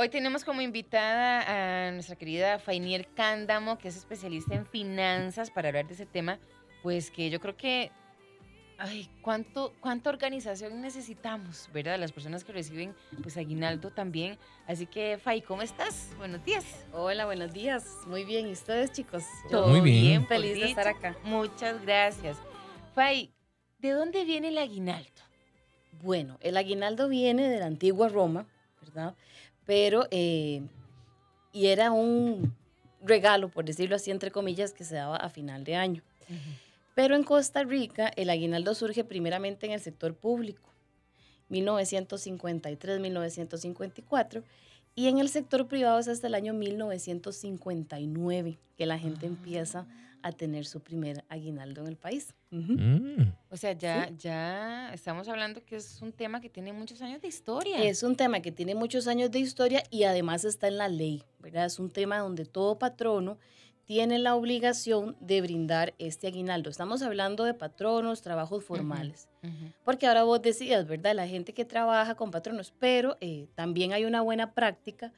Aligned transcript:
Hoy 0.00 0.10
tenemos 0.10 0.44
como 0.44 0.60
invitada 0.60 1.88
a 1.88 1.90
nuestra 1.90 2.14
querida 2.14 2.60
Fainier 2.60 3.08
Cándamo, 3.16 3.78
que 3.78 3.88
es 3.88 3.96
especialista 3.96 4.54
en 4.54 4.64
finanzas, 4.64 5.50
para 5.50 5.70
hablar 5.70 5.88
de 5.88 5.94
ese 5.94 6.06
tema, 6.06 6.38
pues 6.84 7.10
que 7.10 7.30
yo 7.30 7.40
creo 7.40 7.56
que, 7.56 7.90
ay, 8.78 9.10
¿cuánto, 9.22 9.74
cuánta 9.80 10.10
organización 10.10 10.80
necesitamos, 10.80 11.68
¿verdad? 11.72 11.98
Las 11.98 12.12
personas 12.12 12.44
que 12.44 12.52
reciben, 12.52 12.94
pues, 13.24 13.36
aguinaldo 13.36 13.90
también. 13.90 14.38
Así 14.68 14.86
que, 14.86 15.18
Fay, 15.18 15.42
¿cómo 15.42 15.62
estás? 15.62 16.10
Buenos 16.16 16.44
días. 16.44 16.64
Hola, 16.92 17.24
buenos 17.24 17.52
días. 17.52 17.84
Muy 18.06 18.22
bien. 18.22 18.46
¿Y 18.46 18.52
ustedes, 18.52 18.92
chicos? 18.92 19.24
Todo 19.50 19.66
Muy 19.66 19.80
bien. 19.80 20.28
Feliz 20.28 20.54
de 20.60 20.66
estar 20.66 20.86
acá. 20.86 21.16
Muchas 21.24 21.82
gracias. 21.82 22.36
Fay, 22.94 23.32
¿de 23.80 23.90
dónde 23.90 24.24
viene 24.24 24.50
el 24.50 24.58
aguinaldo? 24.58 25.22
Bueno, 26.00 26.38
el 26.40 26.56
aguinaldo 26.56 27.08
viene 27.08 27.48
de 27.48 27.58
la 27.58 27.66
antigua 27.66 28.08
Roma, 28.08 28.46
¿verdad? 28.80 29.16
Pero, 29.68 30.08
eh, 30.10 30.62
y 31.52 31.66
era 31.66 31.92
un 31.92 32.54
regalo, 33.02 33.50
por 33.50 33.66
decirlo 33.66 33.96
así, 33.96 34.10
entre 34.10 34.30
comillas, 34.30 34.72
que 34.72 34.82
se 34.82 34.94
daba 34.94 35.16
a 35.16 35.28
final 35.28 35.64
de 35.64 35.76
año. 35.76 36.02
Pero 36.94 37.14
en 37.14 37.22
Costa 37.22 37.62
Rica, 37.64 38.10
el 38.16 38.30
aguinaldo 38.30 38.74
surge 38.74 39.04
primeramente 39.04 39.66
en 39.66 39.72
el 39.72 39.80
sector 39.80 40.14
público, 40.14 40.70
1953-1954, 41.50 44.42
y 44.94 45.08
en 45.08 45.18
el 45.18 45.28
sector 45.28 45.68
privado 45.68 45.98
es 45.98 46.08
hasta 46.08 46.28
el 46.28 46.34
año 46.34 46.54
1959 46.54 48.56
que 48.78 48.86
la 48.86 48.98
gente 48.98 49.26
Ah. 49.26 49.28
empieza 49.28 49.86
a 50.22 50.32
tener 50.32 50.66
su 50.66 50.80
primer 50.80 51.24
aguinaldo 51.28 51.82
en 51.82 51.86
el 51.88 51.96
país. 51.96 52.34
Mm. 52.50 53.22
O 53.50 53.56
sea, 53.56 53.72
ya, 53.72 54.10
ya 54.16 54.92
estamos 54.92 55.28
hablando 55.28 55.64
que 55.64 55.76
es 55.76 56.00
un 56.02 56.12
tema 56.12 56.40
que 56.40 56.48
tiene 56.48 56.72
muchos 56.72 57.00
años 57.02 57.20
de 57.20 57.28
historia. 57.28 57.82
Es 57.82 58.02
un 58.02 58.16
tema 58.16 58.40
que 58.40 58.52
tiene 58.52 58.74
muchos 58.74 59.06
años 59.06 59.30
de 59.30 59.38
historia 59.38 59.82
y 59.90 60.04
además 60.04 60.44
está 60.44 60.68
en 60.68 60.78
la 60.78 60.88
ley, 60.88 61.22
¿verdad? 61.38 61.66
Es 61.66 61.78
un 61.78 61.90
tema 61.90 62.18
donde 62.18 62.44
todo 62.44 62.78
patrono 62.78 63.38
tiene 63.88 64.18
la 64.18 64.34
obligación 64.34 65.16
de 65.18 65.40
brindar 65.40 65.94
este 65.98 66.26
aguinaldo. 66.26 66.68
Estamos 66.68 67.00
hablando 67.00 67.44
de 67.44 67.54
patronos, 67.54 68.20
trabajos 68.20 68.62
formales. 68.62 69.30
Porque 69.82 70.06
ahora 70.06 70.24
vos 70.24 70.42
decías, 70.42 70.86
¿verdad? 70.86 71.14
La 71.14 71.26
gente 71.26 71.54
que 71.54 71.64
trabaja 71.64 72.14
con 72.14 72.30
patronos, 72.30 72.74
pero 72.78 73.16
eh, 73.22 73.48
también 73.54 73.94
hay 73.94 74.04
una 74.04 74.20
buena 74.20 74.52
práctica 74.52 75.10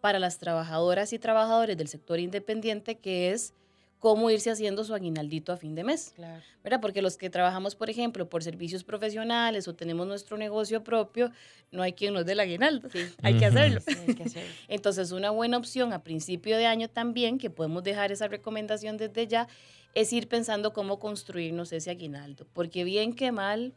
para 0.00 0.20
las 0.20 0.38
trabajadoras 0.38 1.12
y 1.12 1.18
trabajadores 1.18 1.76
del 1.76 1.88
sector 1.88 2.20
independiente 2.20 2.96
que 2.98 3.32
es 3.32 3.54
cómo 4.02 4.30
irse 4.30 4.50
haciendo 4.50 4.82
su 4.82 4.94
aguinaldito 4.94 5.52
a 5.52 5.56
fin 5.56 5.76
de 5.76 5.84
mes. 5.84 6.10
Claro. 6.16 6.42
¿verdad? 6.64 6.80
Porque 6.80 7.02
los 7.02 7.16
que 7.16 7.30
trabajamos, 7.30 7.76
por 7.76 7.88
ejemplo, 7.88 8.28
por 8.28 8.42
servicios 8.42 8.82
profesionales 8.82 9.68
o 9.68 9.76
tenemos 9.76 10.08
nuestro 10.08 10.36
negocio 10.36 10.82
propio, 10.82 11.30
no 11.70 11.84
hay 11.84 11.92
quien 11.92 12.12
nos 12.12 12.26
dé 12.26 12.32
el 12.32 12.40
aguinaldo. 12.40 12.88
hay 13.22 13.38
que 13.38 13.46
hacerlo. 13.46 13.80
Sí, 13.80 13.96
hay 14.08 14.14
que 14.16 14.24
hacerlo. 14.24 14.50
Entonces, 14.68 15.12
una 15.12 15.30
buena 15.30 15.56
opción 15.56 15.92
a 15.92 16.02
principio 16.02 16.56
de 16.56 16.66
año 16.66 16.88
también, 16.88 17.38
que 17.38 17.48
podemos 17.48 17.84
dejar 17.84 18.10
esa 18.10 18.26
recomendación 18.26 18.96
desde 18.96 19.28
ya, 19.28 19.46
es 19.94 20.12
ir 20.12 20.26
pensando 20.26 20.72
cómo 20.72 20.98
construirnos 20.98 21.72
ese 21.72 21.90
aguinaldo. 21.90 22.44
Porque 22.52 22.82
bien 22.82 23.14
que 23.14 23.30
mal, 23.30 23.72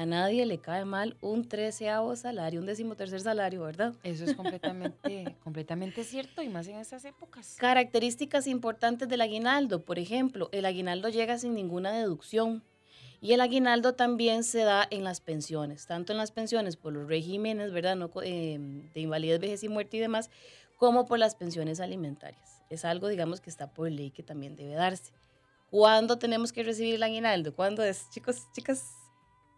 a 0.00 0.06
nadie 0.06 0.46
le 0.46 0.56
cae 0.56 0.86
mal 0.86 1.14
un 1.20 1.46
treceavo 1.46 2.16
salario, 2.16 2.60
un 2.60 2.64
decimotercer 2.64 3.20
salario, 3.20 3.64
¿verdad? 3.64 3.92
Eso 4.02 4.24
es 4.24 4.34
completamente, 4.34 5.36
completamente 5.44 6.04
cierto 6.04 6.40
y 6.40 6.48
más 6.48 6.66
en 6.68 6.76
estas 6.76 7.04
épocas. 7.04 7.56
Características 7.58 8.46
importantes 8.46 9.10
del 9.10 9.20
aguinaldo. 9.20 9.84
Por 9.84 9.98
ejemplo, 9.98 10.48
el 10.52 10.64
aguinaldo 10.64 11.10
llega 11.10 11.36
sin 11.36 11.54
ninguna 11.54 11.92
deducción. 11.92 12.62
Y 13.20 13.34
el 13.34 13.42
aguinaldo 13.42 13.92
también 13.92 14.42
se 14.42 14.60
da 14.60 14.88
en 14.90 15.04
las 15.04 15.20
pensiones, 15.20 15.86
tanto 15.86 16.12
en 16.14 16.16
las 16.16 16.32
pensiones 16.32 16.78
por 16.78 16.94
los 16.94 17.06
regímenes, 17.06 17.70
¿verdad? 17.70 17.94
No, 17.94 18.10
eh, 18.22 18.58
de 18.94 19.00
invalidez, 19.00 19.38
vejez 19.38 19.62
y 19.64 19.68
muerte 19.68 19.98
y 19.98 20.00
demás, 20.00 20.30
como 20.78 21.04
por 21.04 21.18
las 21.18 21.34
pensiones 21.34 21.78
alimentarias. 21.78 22.62
Es 22.70 22.86
algo, 22.86 23.08
digamos, 23.08 23.42
que 23.42 23.50
está 23.50 23.66
por 23.74 23.90
ley 23.90 24.10
que 24.10 24.22
también 24.22 24.56
debe 24.56 24.72
darse. 24.72 25.12
¿Cuándo 25.68 26.18
tenemos 26.18 26.52
que 26.52 26.62
recibir 26.62 26.94
el 26.94 27.02
aguinaldo? 27.02 27.54
¿Cuándo 27.54 27.84
es? 27.84 28.08
Chicos, 28.08 28.46
chicas, 28.54 28.86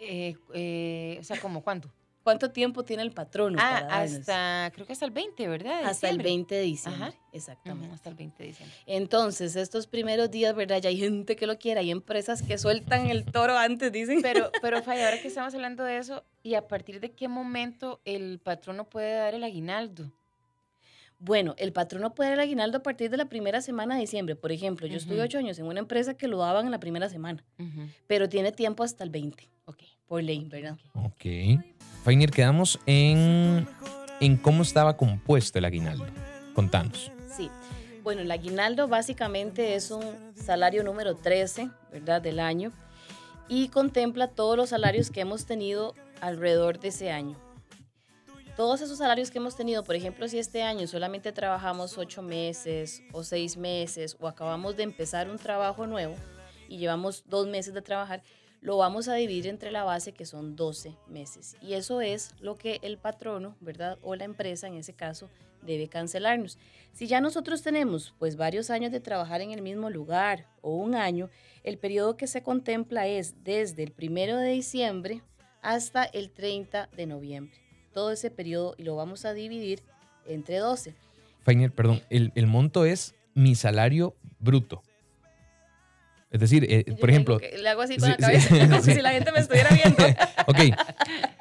Eh, 0.02 0.36
eh, 0.54 1.18
o 1.20 1.24
sea, 1.24 1.40
¿cómo 1.40 1.62
cuándo? 1.62 1.90
¿cuánto 2.22 2.50
tiempo 2.50 2.84
tiene 2.84 3.02
el 3.02 3.12
patrono? 3.12 3.58
Ah, 3.60 3.84
para 3.88 4.02
hasta, 4.02 4.70
creo 4.74 4.86
que 4.86 4.92
hasta 4.92 5.04
el 5.04 5.10
20, 5.10 5.48
¿verdad? 5.48 5.80
De 5.80 5.86
hasta 5.86 6.08
el 6.08 6.18
diciembre. 6.18 6.24
20 6.24 6.54
de 6.54 6.62
diciembre. 6.62 7.04
Ajá. 7.08 7.16
Exactamente. 7.32 7.94
Hasta 7.94 8.10
el 8.10 8.14
20 8.14 8.42
de 8.42 8.48
diciembre. 8.48 8.76
Entonces, 8.86 9.56
estos 9.56 9.86
primeros 9.86 10.30
días, 10.30 10.54
¿verdad? 10.54 10.80
Ya 10.80 10.88
hay 10.88 10.98
gente 10.98 11.36
que 11.36 11.46
lo 11.46 11.58
quiere, 11.58 11.80
hay 11.80 11.90
empresas 11.90 12.42
que 12.42 12.58
sueltan 12.58 13.08
el 13.08 13.24
toro 13.24 13.56
antes, 13.56 13.92
dicen. 13.92 14.20
Pero, 14.22 14.50
pero 14.62 14.82
Fay, 14.82 15.00
ahora 15.02 15.20
que 15.20 15.28
estamos 15.28 15.54
hablando 15.54 15.84
de 15.84 15.98
eso, 15.98 16.24
¿y 16.42 16.54
a 16.54 16.66
partir 16.68 17.00
de 17.00 17.12
qué 17.12 17.28
momento 17.28 18.00
el 18.04 18.38
patrono 18.38 18.88
puede 18.88 19.14
dar 19.14 19.34
el 19.34 19.44
aguinaldo? 19.44 20.10
Bueno, 21.18 21.54
el 21.56 21.72
patrono 21.72 22.16
puede 22.16 22.30
dar 22.30 22.38
el 22.38 22.42
aguinaldo 22.42 22.78
a 22.78 22.82
partir 22.82 23.08
de 23.08 23.16
la 23.16 23.26
primera 23.26 23.60
semana 23.60 23.94
de 23.94 24.00
diciembre. 24.00 24.34
Por 24.34 24.50
ejemplo, 24.50 24.88
yo 24.88 24.96
estuve 24.96 25.22
ocho 25.22 25.38
años 25.38 25.56
en 25.60 25.66
una 25.66 25.78
empresa 25.78 26.14
que 26.14 26.26
lo 26.26 26.38
daban 26.38 26.64
en 26.64 26.72
la 26.72 26.80
primera 26.80 27.08
semana, 27.08 27.44
pero 28.08 28.28
tiene 28.28 28.50
tiempo 28.50 28.82
hasta 28.82 29.04
el 29.04 29.10
20, 29.10 29.48
Ok. 29.72 29.82
por 30.06 30.22
ley, 30.22 30.44
¿verdad? 30.48 30.76
Ok. 30.94 31.24
Fainier, 32.04 32.30
quedamos 32.30 32.78
en, 32.86 33.66
en 34.20 34.36
cómo 34.36 34.62
estaba 34.62 34.96
compuesto 34.96 35.58
el 35.58 35.64
aguinaldo. 35.64 36.06
Contanos. 36.54 37.10
Sí. 37.34 37.50
Bueno, 38.02 38.22
el 38.22 38.30
aguinaldo 38.30 38.88
básicamente 38.88 39.74
es 39.74 39.90
un 39.90 40.02
salario 40.34 40.82
número 40.82 41.14
13, 41.14 41.70
¿verdad? 41.92 42.20
Del 42.20 42.40
año 42.40 42.72
y 43.48 43.68
contempla 43.68 44.28
todos 44.28 44.56
los 44.56 44.70
salarios 44.70 45.10
que 45.10 45.20
hemos 45.20 45.44
tenido 45.46 45.94
alrededor 46.20 46.80
de 46.80 46.88
ese 46.88 47.10
año. 47.10 47.36
Todos 48.56 48.80
esos 48.80 48.98
salarios 48.98 49.30
que 49.30 49.38
hemos 49.38 49.56
tenido, 49.56 49.82
por 49.82 49.94
ejemplo, 49.94 50.28
si 50.28 50.38
este 50.38 50.62
año 50.62 50.86
solamente 50.86 51.32
trabajamos 51.32 51.96
ocho 51.96 52.22
meses 52.22 53.02
o 53.12 53.22
seis 53.24 53.56
meses 53.56 54.16
o 54.20 54.28
acabamos 54.28 54.76
de 54.76 54.82
empezar 54.82 55.30
un 55.30 55.38
trabajo 55.38 55.86
nuevo 55.86 56.14
y 56.68 56.78
llevamos 56.78 57.24
dos 57.26 57.46
meses 57.46 57.72
de 57.74 57.82
trabajar, 57.82 58.22
lo 58.62 58.76
vamos 58.76 59.08
a 59.08 59.14
dividir 59.14 59.48
entre 59.48 59.72
la 59.72 59.82
base 59.82 60.12
que 60.12 60.24
son 60.24 60.54
12 60.54 60.94
meses. 61.08 61.56
Y 61.60 61.74
eso 61.74 62.00
es 62.00 62.32
lo 62.40 62.54
que 62.54 62.78
el 62.82 62.96
patrono, 62.96 63.56
¿verdad? 63.60 63.98
O 64.02 64.14
la 64.14 64.24
empresa 64.24 64.68
en 64.68 64.74
ese 64.74 64.94
caso 64.94 65.28
debe 65.62 65.88
cancelarnos. 65.88 66.58
Si 66.92 67.08
ya 67.08 67.20
nosotros 67.20 67.62
tenemos 67.62 68.14
pues 68.18 68.36
varios 68.36 68.70
años 68.70 68.92
de 68.92 69.00
trabajar 69.00 69.40
en 69.40 69.50
el 69.50 69.62
mismo 69.62 69.90
lugar 69.90 70.46
o 70.60 70.76
un 70.76 70.94
año, 70.94 71.28
el 71.64 71.76
periodo 71.76 72.16
que 72.16 72.28
se 72.28 72.42
contempla 72.42 73.08
es 73.08 73.42
desde 73.42 73.82
el 73.82 73.90
primero 73.90 74.36
de 74.36 74.50
diciembre 74.50 75.22
hasta 75.60 76.04
el 76.04 76.30
30 76.30 76.88
de 76.96 77.06
noviembre. 77.06 77.56
Todo 77.92 78.12
ese 78.12 78.30
periodo 78.30 78.74
y 78.78 78.84
lo 78.84 78.94
vamos 78.94 79.24
a 79.24 79.34
dividir 79.34 79.82
entre 80.24 80.58
12. 80.58 80.94
Fainier, 81.42 81.72
perdón, 81.72 82.00
el, 82.10 82.30
el 82.36 82.46
monto 82.46 82.84
es 82.84 83.14
mi 83.34 83.56
salario 83.56 84.14
bruto. 84.38 84.82
Es 86.32 86.40
decir, 86.40 86.66
eh, 86.68 86.84
por 86.98 87.10
ejemplo, 87.10 87.38
le 87.38 87.68
hago 87.68 87.82
así 87.82 87.98
con 87.98 88.08
sí, 88.08 88.16
la 88.18 88.30
sí. 88.30 88.48
cabeza, 88.48 88.68
como 88.68 88.82
si 88.94 89.02
la 89.02 89.10
gente 89.10 89.32
me 89.32 89.38
estuviera 89.40 89.68
viendo. 89.70 90.02
ok, 90.46 90.58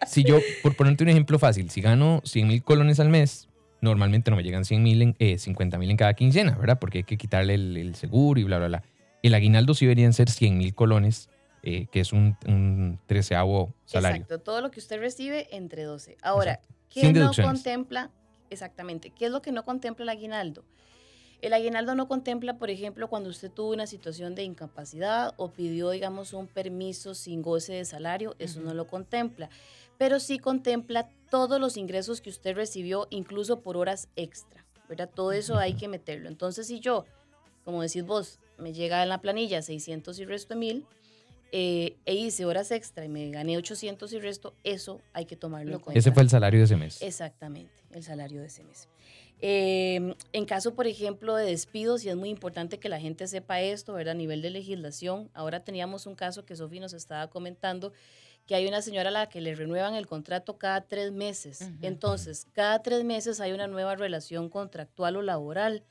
si 0.05 0.23
yo, 0.23 0.39
por 0.61 0.75
ponerte 0.75 1.03
un 1.03 1.09
ejemplo 1.09 1.39
fácil, 1.39 1.69
si 1.69 1.79
gano 1.79 2.21
100 2.25 2.47
mil 2.47 2.61
colones 2.61 2.99
al 2.99 3.07
mes, 3.07 3.47
normalmente 3.79 4.29
no 4.31 4.37
me 4.37 4.43
llegan 4.43 4.65
100 4.65 4.83
mil, 4.83 5.15
eh, 5.19 5.37
50 5.37 5.77
mil 5.77 5.89
en 5.89 5.97
cada 5.97 6.13
quincena, 6.13 6.57
¿verdad? 6.57 6.77
Porque 6.77 6.99
hay 6.99 7.03
que 7.05 7.17
quitarle 7.17 7.53
el, 7.55 7.77
el 7.77 7.95
seguro 7.95 8.39
y 8.39 8.43
bla, 8.43 8.57
bla, 8.57 8.67
bla. 8.67 8.83
El 9.23 9.33
aguinaldo 9.33 9.73
sí 9.73 9.85
deberían 9.85 10.11
ser 10.11 10.29
100 10.29 10.57
mil 10.57 10.75
colones, 10.75 11.29
eh, 11.63 11.87
que 11.89 12.01
es 12.01 12.11
un, 12.11 12.35
un 12.45 12.99
treceavo 13.05 13.73
salario. 13.85 14.23
Exacto, 14.23 14.39
todo 14.39 14.61
lo 14.61 14.71
que 14.71 14.79
usted 14.79 14.99
recibe 14.99 15.47
entre 15.55 15.83
12. 15.83 16.17
Ahora, 16.21 16.53
Exacto. 16.53 16.75
¿qué 16.89 17.13
no 17.13 17.31
contempla? 17.33 18.11
Exactamente, 18.49 19.11
¿qué 19.11 19.27
es 19.27 19.31
lo 19.31 19.41
que 19.41 19.53
no 19.53 19.63
contempla 19.63 20.03
el 20.03 20.09
aguinaldo? 20.09 20.65
El 21.41 21.53
aguinaldo 21.53 21.95
no 21.95 22.07
contempla, 22.07 22.59
por 22.59 22.69
ejemplo, 22.69 23.09
cuando 23.09 23.29
usted 23.29 23.49
tuvo 23.49 23.71
una 23.71 23.87
situación 23.87 24.35
de 24.35 24.43
incapacidad 24.43 25.33
o 25.37 25.51
pidió, 25.51 25.89
digamos, 25.89 26.33
un 26.33 26.47
permiso 26.47 27.15
sin 27.15 27.41
goce 27.41 27.73
de 27.73 27.85
salario, 27.85 28.35
eso 28.37 28.61
no 28.61 28.75
lo 28.75 28.85
contempla. 28.85 29.49
Pero 29.97 30.19
sí 30.19 30.37
contempla 30.37 31.09
todos 31.31 31.59
los 31.59 31.77
ingresos 31.77 32.21
que 32.21 32.29
usted 32.29 32.55
recibió, 32.55 33.07
incluso 33.09 33.61
por 33.61 33.75
horas 33.75 34.07
extra, 34.15 34.65
¿verdad? 34.87 35.09
Todo 35.13 35.31
eso 35.31 35.57
hay 35.57 35.73
que 35.73 35.87
meterlo. 35.87 36.29
Entonces, 36.29 36.67
si 36.67 36.79
yo, 36.79 37.05
como 37.65 37.81
decís 37.81 38.05
vos, 38.05 38.39
me 38.59 38.71
llega 38.71 39.01
en 39.01 39.09
la 39.09 39.21
planilla 39.21 39.63
600 39.63 40.19
y 40.19 40.25
resto 40.25 40.53
de 40.53 40.59
1000, 40.59 40.85
eh, 41.51 41.97
e 42.05 42.15
hice 42.15 42.45
horas 42.45 42.71
extra 42.71 43.03
y 43.03 43.09
me 43.09 43.29
gané 43.29 43.57
800 43.57 44.11
y 44.13 44.19
resto, 44.19 44.53
eso 44.63 45.01
hay 45.13 45.25
que 45.25 45.35
tomarlo 45.35 45.71
Lo 45.71 45.77
en 45.77 45.83
cuenta. 45.83 45.99
Ese 45.99 46.11
fue 46.11 46.23
el 46.23 46.29
salario 46.29 46.59
de 46.59 46.65
ese 46.65 46.77
mes. 46.77 47.01
Exactamente, 47.01 47.73
el 47.91 48.03
salario 48.03 48.39
de 48.41 48.47
ese 48.47 48.63
mes. 48.63 48.87
Eh, 49.41 50.15
en 50.33 50.45
caso, 50.45 50.75
por 50.75 50.87
ejemplo, 50.87 51.35
de 51.35 51.45
despidos, 51.45 52.05
y 52.05 52.09
es 52.09 52.15
muy 52.15 52.29
importante 52.29 52.77
que 52.79 52.89
la 52.89 52.99
gente 52.99 53.27
sepa 53.27 53.59
esto, 53.59 53.93
¿verdad? 53.93 54.11
A 54.11 54.17
nivel 54.17 54.41
de 54.41 54.51
legislación, 54.51 55.29
ahora 55.33 55.63
teníamos 55.63 56.05
un 56.05 56.15
caso 56.15 56.45
que 56.45 56.55
Sofi 56.55 56.79
nos 56.79 56.93
estaba 56.93 57.27
comentando, 57.29 57.91
que 58.45 58.55
hay 58.55 58.67
una 58.67 58.81
señora 58.81 59.09
a 59.09 59.11
la 59.11 59.29
que 59.29 59.41
le 59.41 59.55
renuevan 59.55 59.95
el 59.95 60.07
contrato 60.07 60.57
cada 60.57 60.81
tres 60.81 61.11
meses. 61.11 61.61
Ujú. 61.61 61.71
Entonces, 61.81 62.47
cada 62.53 62.81
tres 62.81 63.03
meses 63.03 63.39
hay 63.41 63.51
una 63.51 63.67
nueva 63.67 63.95
relación 63.95 64.49
contractual 64.49 65.17
o 65.17 65.21
laboral. 65.21 65.83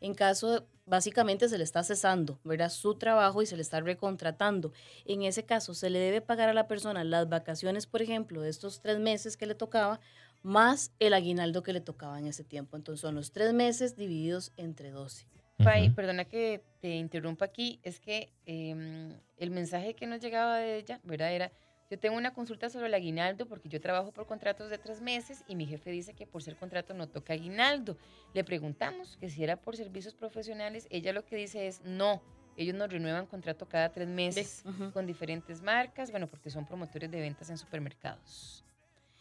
En 0.00 0.14
caso, 0.14 0.50
de- 0.52 0.62
básicamente 0.86 1.48
se 1.48 1.58
le 1.58 1.64
está 1.64 1.82
cesando, 1.82 2.38
¿verdad? 2.44 2.70
Su 2.70 2.94
trabajo 2.94 3.42
y 3.42 3.46
se 3.46 3.56
le 3.56 3.62
está 3.62 3.80
recontratando. 3.80 4.72
En 5.04 5.22
ese 5.22 5.44
caso, 5.44 5.74
se 5.74 5.90
le 5.90 5.98
debe 5.98 6.20
pagar 6.20 6.48
a 6.48 6.54
la 6.54 6.66
persona 6.68 7.04
las 7.04 7.28
vacaciones, 7.28 7.86
por 7.86 8.00
ejemplo, 8.02 8.40
de 8.40 8.50
estos 8.50 8.80
tres 8.80 8.98
meses 8.98 9.36
que 9.36 9.46
le 9.46 9.54
tocaba, 9.54 10.00
más 10.42 10.92
el 11.00 11.14
aguinaldo 11.14 11.62
que 11.62 11.72
le 11.72 11.80
tocaba 11.80 12.18
en 12.18 12.26
ese 12.26 12.44
tiempo. 12.44 12.76
Entonces 12.76 13.00
son 13.00 13.14
los 13.16 13.32
tres 13.32 13.52
meses 13.52 13.96
divididos 13.96 14.52
entre 14.56 14.90
12. 14.90 15.26
Fay, 15.60 15.86
Ujú. 15.88 15.96
perdona 15.96 16.24
que 16.24 16.62
te 16.80 16.94
interrumpa 16.94 17.44
aquí, 17.46 17.80
es 17.82 17.98
que 17.98 18.32
em, 18.46 19.12
el 19.38 19.50
mensaje 19.50 19.94
que 19.94 20.06
nos 20.06 20.20
llegaba 20.20 20.58
de 20.58 20.78
ella, 20.78 21.00
¿verdad? 21.02 21.32
Era, 21.32 21.52
yo 21.90 21.98
tengo 21.98 22.16
una 22.16 22.34
consulta 22.34 22.68
sobre 22.68 22.86
el 22.86 22.94
aguinaldo 22.94 23.46
porque 23.46 23.68
yo 23.68 23.80
trabajo 23.80 24.12
por 24.12 24.26
contratos 24.26 24.68
de 24.70 24.78
tres 24.78 25.00
meses 25.00 25.42
y 25.48 25.54
mi 25.56 25.66
jefe 25.66 25.90
dice 25.90 26.12
que 26.14 26.26
por 26.26 26.42
ser 26.42 26.56
contrato 26.56 26.92
no 26.94 27.08
toca 27.08 27.32
aguinaldo. 27.32 27.96
Le 28.34 28.44
preguntamos 28.44 29.16
que 29.18 29.30
si 29.30 29.42
era 29.42 29.56
por 29.56 29.76
servicios 29.76 30.14
profesionales, 30.14 30.86
ella 30.90 31.12
lo 31.12 31.24
que 31.24 31.36
dice 31.36 31.66
es 31.66 31.80
no, 31.84 32.20
ellos 32.56 32.74
nos 32.74 32.90
renuevan 32.90 33.26
contrato 33.26 33.66
cada 33.66 33.90
tres 33.90 34.08
meses 34.08 34.62
con 34.92 35.06
diferentes 35.06 35.62
marcas, 35.62 36.10
bueno, 36.10 36.26
porque 36.26 36.50
son 36.50 36.66
promotores 36.66 37.10
de 37.10 37.20
ventas 37.20 37.48
en 37.50 37.56
supermercados. 37.58 38.64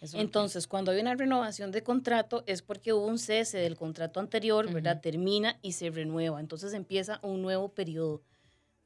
Eso 0.01 0.17
que- 0.17 0.21
Entonces, 0.21 0.67
cuando 0.67 0.91
hay 0.91 0.99
una 0.99 1.15
renovación 1.15 1.71
de 1.71 1.81
contrato 1.83 2.43
es 2.45 2.61
porque 2.61 2.93
hubo 2.93 3.07
un 3.07 3.17
cese 3.17 3.57
del 3.59 3.75
contrato 3.75 4.19
anterior, 4.19 4.71
¿verdad? 4.73 5.01
Termina 5.01 5.57
y 5.61 5.71
se 5.71 5.89
renueva. 5.89 6.39
Entonces 6.39 6.73
empieza 6.73 7.19
un 7.23 7.41
nuevo 7.41 7.69
periodo. 7.69 8.21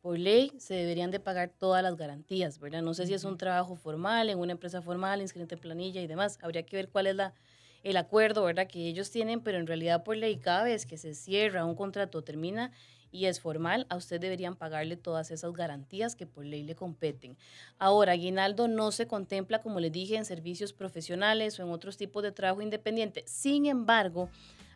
Por 0.02 0.18
ley 0.18 0.52
se 0.58 0.74
deberían 0.74 1.12
de 1.12 1.20
pagar 1.20 1.50
todas 1.50 1.84
las 1.84 1.96
garantías, 1.96 2.60
¿verdad? 2.60 2.82
No 2.82 2.96
sé 2.96 3.06
si 3.06 3.14
es 3.14 3.24
un 3.24 3.38
trabajo 3.38 3.76
formal, 3.76 4.32
en 4.32 4.40
una 4.40 4.54
empresa 4.54 4.82
formal, 4.82 5.22
inscrita 5.22 5.54
en 5.54 5.62
planilla 5.62 6.02
y 6.02 6.08
demás. 6.08 6.40
Habría 6.42 6.64
que 6.64 6.76
ver 6.76 6.90
cuál 6.90 7.06
es 7.06 7.16
la, 7.16 7.36
el 7.84 7.96
acuerdo, 7.98 8.44
¿verdad? 8.44 8.66
Que 8.66 8.88
ellos 8.88 9.12
tienen, 9.12 9.42
pero 9.42 9.60
en 9.60 9.68
realidad 9.68 10.04
por 10.04 10.18
ley 10.18 10.38
cada 10.38 10.64
vez 10.64 10.88
que 10.88 10.98
se 10.98 11.14
cierra 11.14 11.66
un 11.66 11.76
contrato, 11.76 12.24
termina 12.24 12.72
y 13.12 13.26
es 13.26 13.42
formal, 13.42 13.86
a 13.90 13.98
usted 13.98 14.20
deberían 14.20 14.56
pagarle 14.56 14.96
todas 14.96 15.30
esas 15.30 15.54
garantías 15.54 16.16
que 16.16 16.26
por 16.26 16.46
ley 16.46 16.64
le 16.64 16.76
competen. 16.76 17.38
Ahora, 17.78 18.14
aguinaldo 18.14 18.68
no 18.68 18.92
se 18.92 19.06
contempla, 19.06 19.62
como 19.62 19.80
les 19.80 19.92
dije, 19.92 20.16
en 20.16 20.26
servicios 20.26 20.74
profesionales 20.74 21.60
o 21.60 21.64
en 21.64 21.70
otros 21.70 21.98
tipos 21.98 22.24
de 22.24 22.32
trabajo 22.32 22.62
independiente. 22.62 23.24
Sin 23.28 23.66
embargo, 23.66 24.30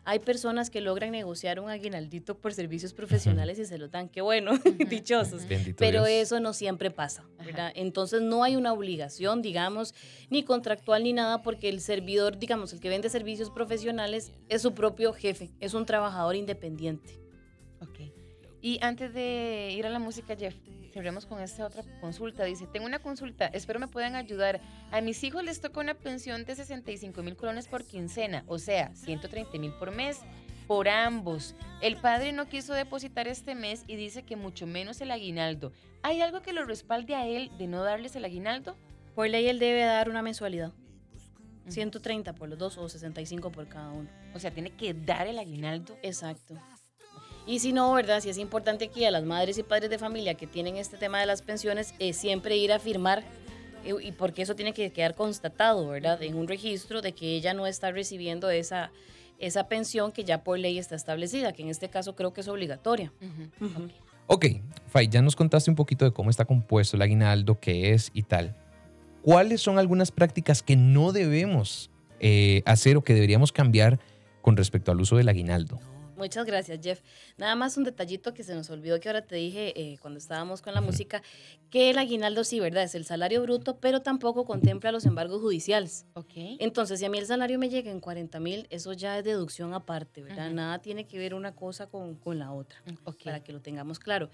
hay 0.06 0.20
personas 0.20 0.70
que 0.70 0.80
logran 0.80 1.10
negociar 1.10 1.58
un 1.58 1.68
aguinaldito 1.68 2.38
por 2.38 2.54
servicios 2.54 2.94
profesionales 2.94 3.58
y 3.58 3.64
se 3.64 3.76
lo 3.76 3.88
dan. 3.88 4.08
Qué 4.08 4.20
bueno, 4.20 4.52
dichosos. 4.88 5.42
Pero 5.76 6.04
Dios. 6.04 6.22
eso 6.22 6.40
no 6.40 6.52
siempre 6.52 6.92
pasa. 6.92 7.24
Entonces 7.74 8.22
no 8.22 8.44
hay 8.44 8.54
una 8.54 8.72
obligación, 8.72 9.42
digamos, 9.42 9.94
ni 10.30 10.44
contractual 10.44 11.02
ni 11.02 11.12
nada, 11.12 11.42
porque 11.42 11.68
el 11.68 11.80
servidor, 11.80 12.38
digamos, 12.38 12.72
el 12.72 12.78
que 12.78 12.88
vende 12.88 13.10
servicios 13.10 13.50
profesionales 13.50 14.30
es 14.48 14.62
su 14.62 14.74
propio 14.74 15.12
jefe, 15.12 15.50
es 15.58 15.74
un 15.74 15.84
trabajador 15.86 16.36
independiente. 16.36 17.20
Ok. 17.80 18.25
Y 18.66 18.80
antes 18.82 19.14
de 19.14 19.70
ir 19.78 19.86
a 19.86 19.90
la 19.90 20.00
música, 20.00 20.34
Jeff, 20.34 20.56
cerremos 20.92 21.24
con 21.24 21.40
esta 21.40 21.66
otra 21.66 21.84
consulta. 22.00 22.42
Dice, 22.42 22.66
tengo 22.66 22.84
una 22.84 22.98
consulta, 22.98 23.46
espero 23.46 23.78
me 23.78 23.86
puedan 23.86 24.16
ayudar. 24.16 24.60
A 24.90 25.00
mis 25.00 25.22
hijos 25.22 25.44
les 25.44 25.60
toca 25.60 25.78
una 25.78 25.94
pensión 25.94 26.44
de 26.44 26.56
65 26.56 27.22
mil 27.22 27.36
colones 27.36 27.68
por 27.68 27.84
quincena, 27.84 28.42
o 28.48 28.58
sea, 28.58 28.92
130 28.96 29.56
mil 29.58 29.70
por 29.74 29.92
mes, 29.92 30.18
por 30.66 30.88
ambos. 30.88 31.54
El 31.80 31.96
padre 31.96 32.32
no 32.32 32.48
quiso 32.48 32.74
depositar 32.74 33.28
este 33.28 33.54
mes 33.54 33.84
y 33.86 33.94
dice 33.94 34.24
que 34.24 34.34
mucho 34.34 34.66
menos 34.66 35.00
el 35.00 35.12
aguinaldo. 35.12 35.70
¿Hay 36.02 36.20
algo 36.20 36.42
que 36.42 36.52
lo 36.52 36.64
respalde 36.64 37.14
a 37.14 37.24
él 37.24 37.52
de 37.58 37.68
no 37.68 37.84
darles 37.84 38.16
el 38.16 38.24
aguinaldo? 38.24 38.76
Por 39.14 39.28
ley 39.28 39.46
él 39.46 39.60
debe 39.60 39.82
dar 39.84 40.10
una 40.10 40.22
mensualidad, 40.22 40.72
Ujú. 41.66 41.70
130 41.70 42.32
por 42.34 42.48
los 42.48 42.58
dos 42.58 42.78
o 42.78 42.88
65 42.88 43.52
por 43.52 43.68
cada 43.68 43.92
uno. 43.92 44.10
O 44.34 44.40
sea, 44.40 44.50
tiene 44.50 44.70
que 44.70 44.92
dar 44.92 45.28
el 45.28 45.38
aguinaldo. 45.38 45.96
Exacto. 46.02 46.56
Y 47.46 47.60
si 47.60 47.72
no, 47.72 47.92
¿verdad? 47.92 48.20
Si 48.20 48.28
es 48.28 48.38
importante 48.38 48.86
aquí 48.86 49.04
a 49.04 49.10
las 49.10 49.24
madres 49.24 49.56
y 49.56 49.62
padres 49.62 49.88
de 49.88 49.98
familia 49.98 50.34
que 50.34 50.48
tienen 50.48 50.76
este 50.76 50.96
tema 50.96 51.20
de 51.20 51.26
las 51.26 51.42
pensiones, 51.42 51.94
eh, 52.00 52.12
siempre 52.12 52.56
ir 52.56 52.72
a 52.72 52.80
firmar, 52.80 53.22
eh, 53.84 53.94
y 54.02 54.12
porque 54.12 54.42
eso 54.42 54.56
tiene 54.56 54.72
que 54.72 54.90
quedar 54.90 55.14
constatado, 55.14 55.86
¿verdad? 55.88 56.20
En 56.22 56.34
un 56.34 56.48
registro 56.48 57.02
de 57.02 57.12
que 57.12 57.36
ella 57.36 57.54
no 57.54 57.68
está 57.68 57.92
recibiendo 57.92 58.50
esa, 58.50 58.90
esa 59.38 59.68
pensión 59.68 60.10
que 60.10 60.24
ya 60.24 60.42
por 60.42 60.58
ley 60.58 60.76
está 60.78 60.96
establecida, 60.96 61.52
que 61.52 61.62
en 61.62 61.68
este 61.68 61.88
caso 61.88 62.16
creo 62.16 62.32
que 62.32 62.40
es 62.40 62.48
obligatoria. 62.48 63.12
Ujú, 63.20 63.66
Ujú. 63.66 63.84
ok. 63.84 63.90
Ok, 64.28 64.46
Fay, 64.88 65.06
ya 65.06 65.22
nos 65.22 65.36
contaste 65.36 65.70
un 65.70 65.76
poquito 65.76 66.04
de 66.04 66.10
cómo 66.12 66.30
está 66.30 66.44
compuesto 66.44 66.96
el 66.96 67.02
aguinaldo, 67.02 67.60
qué 67.60 67.92
es 67.92 68.10
y 68.12 68.24
tal. 68.24 68.56
¿Cuáles 69.22 69.60
son 69.60 69.78
algunas 69.78 70.10
prácticas 70.10 70.64
que 70.64 70.74
no 70.74 71.12
debemos 71.12 71.90
eh, 72.18 72.62
hacer 72.66 72.96
o 72.96 73.04
que 73.04 73.14
deberíamos 73.14 73.52
cambiar 73.52 74.00
con 74.42 74.56
respecto 74.56 74.90
al 74.90 75.00
uso 75.00 75.16
del 75.16 75.28
aguinaldo? 75.28 75.78
Muchas 76.16 76.46
gracias, 76.46 76.80
Jeff. 76.82 77.00
Nada 77.36 77.54
más 77.56 77.76
un 77.76 77.84
detallito 77.84 78.32
que 78.32 78.42
se 78.42 78.54
nos 78.54 78.70
olvidó 78.70 78.98
que 79.00 79.08
ahora 79.08 79.22
te 79.26 79.36
dije 79.36 79.72
eh, 79.80 79.98
cuando 80.00 80.18
estábamos 80.18 80.62
con 80.62 80.72
la 80.74 80.80
música, 80.80 81.22
que 81.70 81.90
el 81.90 81.98
aguinaldo 81.98 82.42
sí, 82.42 82.58
¿verdad? 82.58 82.84
Es 82.84 82.94
el 82.94 83.04
salario 83.04 83.42
bruto, 83.42 83.76
pero 83.78 84.00
tampoco 84.00 84.44
contempla 84.46 84.92
los 84.92 85.04
embargos 85.04 85.40
judiciales. 85.42 86.06
Ok. 86.14 86.32
Entonces, 86.58 86.98
si 87.00 87.04
a 87.04 87.10
mí 87.10 87.18
el 87.18 87.26
salario 87.26 87.58
me 87.58 87.68
llega 87.68 87.90
en 87.90 88.00
40 88.00 88.40
mil, 88.40 88.66
eso 88.70 88.92
ya 88.94 89.18
es 89.18 89.24
deducción 89.24 89.74
aparte, 89.74 90.22
¿verdad? 90.22 90.50
Nada 90.50 90.78
tiene 90.80 91.06
que 91.06 91.18
ver 91.18 91.34
una 91.34 91.54
cosa 91.54 91.86
con, 91.86 92.14
con 92.16 92.38
la 92.38 92.52
otra, 92.52 92.82
Ok. 93.04 93.24
para 93.24 93.44
que 93.44 93.52
lo 93.52 93.60
tengamos 93.60 93.98
claro. 93.98 94.30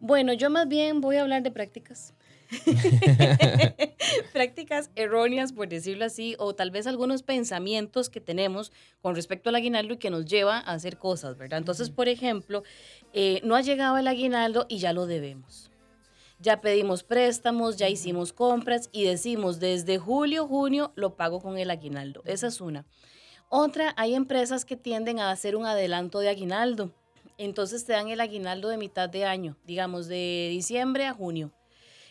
Bueno, 0.00 0.32
yo 0.32 0.48
más 0.48 0.66
bien 0.68 1.00
voy 1.00 1.16
a 1.16 1.22
hablar 1.22 1.42
de 1.42 1.50
prácticas. 1.50 2.14
prácticas 4.32 4.90
erróneas, 4.96 5.52
por 5.52 5.68
decirlo 5.68 6.04
así, 6.04 6.34
o 6.38 6.54
tal 6.54 6.70
vez 6.70 6.86
algunos 6.86 7.22
pensamientos 7.22 8.10
que 8.10 8.20
tenemos 8.20 8.72
con 9.02 9.14
respecto 9.14 9.50
al 9.50 9.56
aguinaldo 9.56 9.94
y 9.94 9.98
que 9.98 10.10
nos 10.10 10.24
lleva 10.24 10.58
a 10.58 10.72
hacer 10.72 10.98
cosas, 10.98 11.36
¿verdad? 11.36 11.58
Entonces, 11.58 11.90
por 11.90 12.08
ejemplo, 12.08 12.62
eh, 13.12 13.40
no 13.44 13.54
ha 13.54 13.60
llegado 13.60 13.98
el 13.98 14.08
aguinaldo 14.08 14.66
y 14.68 14.78
ya 14.78 14.92
lo 14.92 15.06
debemos. 15.06 15.70
Ya 16.38 16.62
pedimos 16.62 17.02
préstamos, 17.02 17.76
ya 17.76 17.88
hicimos 17.88 18.32
compras 18.32 18.88
y 18.92 19.04
decimos 19.04 19.60
desde 19.60 19.98
julio, 19.98 20.46
junio 20.46 20.92
lo 20.94 21.14
pago 21.14 21.40
con 21.40 21.58
el 21.58 21.70
aguinaldo. 21.70 22.22
Esa 22.24 22.46
es 22.46 22.60
una. 22.62 22.86
Otra, 23.50 23.92
hay 23.96 24.14
empresas 24.14 24.64
que 24.64 24.76
tienden 24.76 25.18
a 25.18 25.30
hacer 25.32 25.54
un 25.54 25.66
adelanto 25.66 26.20
de 26.20 26.30
aguinaldo. 26.30 26.92
Entonces 27.36 27.84
te 27.84 27.92
dan 27.92 28.08
el 28.08 28.20
aguinaldo 28.20 28.68
de 28.68 28.78
mitad 28.78 29.08
de 29.08 29.24
año, 29.24 29.56
digamos 29.66 30.08
de 30.08 30.48
diciembre 30.50 31.06
a 31.06 31.12
junio. 31.12 31.52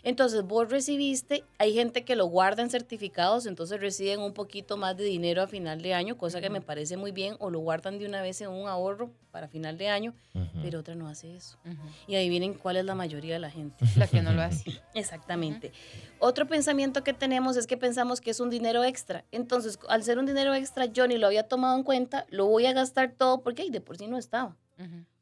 Entonces 0.04 0.44
vos 0.44 0.70
recibiste, 0.70 1.44
hay 1.58 1.74
gente 1.74 2.04
que 2.04 2.16
lo 2.16 2.26
guarda 2.26 2.64
en 2.64 2.70
certificados, 2.70 3.46
entonces 3.46 3.80
reciben 3.80 4.20
un 4.22 4.34
poquito 4.34 4.78
más 4.78 4.96
de 4.98 5.04
dinero 5.04 5.42
a 5.42 5.48
final 5.48 5.82
de 5.82 5.94
año, 5.94 6.18
cosa 6.18 6.42
que 6.42 6.50
me 6.50 6.62
parece 6.62 6.98
muy 6.98 7.12
bien, 7.12 7.36
o 7.40 7.50
lo 7.50 7.60
guardan 7.60 8.00
de 8.00 8.06
una 8.06 8.22
vez 8.22 8.42
en 8.42 8.50
un 8.50 8.68
ahorro 8.68 9.12
para 9.32 9.48
final 9.48 9.78
de 9.78 9.90
año, 9.90 10.14
pero 10.62 10.80
otra 10.80 10.96
no 10.96 11.08
hace 11.08 11.36
eso. 11.36 11.58
Ujú. 11.66 11.76
Y 12.08 12.16
ahí 12.16 12.30
vienen 12.30 12.54
cuál 12.54 12.78
es 12.78 12.86
la 12.86 12.96
mayoría 12.96 13.34
de 13.34 13.40
la 13.40 13.52
gente. 13.52 13.86
La 13.96 14.08
que 14.08 14.22
no 14.22 14.34
lo 14.34 14.42
hace. 14.42 14.82
Exactamente. 14.94 15.72
Otro 16.20 16.48
pensamiento 16.48 17.04
que 17.04 17.14
tenemos 17.14 17.56
es 17.58 17.68
que 17.68 17.78
pensamos 17.78 18.22
que 18.22 18.32
es 18.32 18.40
un 18.40 18.50
dinero 18.50 18.84
extra. 18.84 19.26
Entonces, 19.32 19.80
al 19.88 20.04
ser 20.04 20.18
un 20.18 20.26
dinero 20.26 20.54
extra, 20.54 20.86
yo 20.86 21.08
ni 21.08 21.18
lo 21.18 21.28
había 21.28 21.44
tomado 21.44 21.78
en 21.78 21.84
cuenta, 21.84 22.26
lo 22.30 22.48
voy 22.48 22.66
a 22.66 22.74
gastar 22.74 23.12
todo 23.12 23.42
porque 23.42 23.70
de 23.70 23.82
por 23.82 23.98
sí 23.98 24.08
no 24.08 24.18
estaba. 24.18 24.58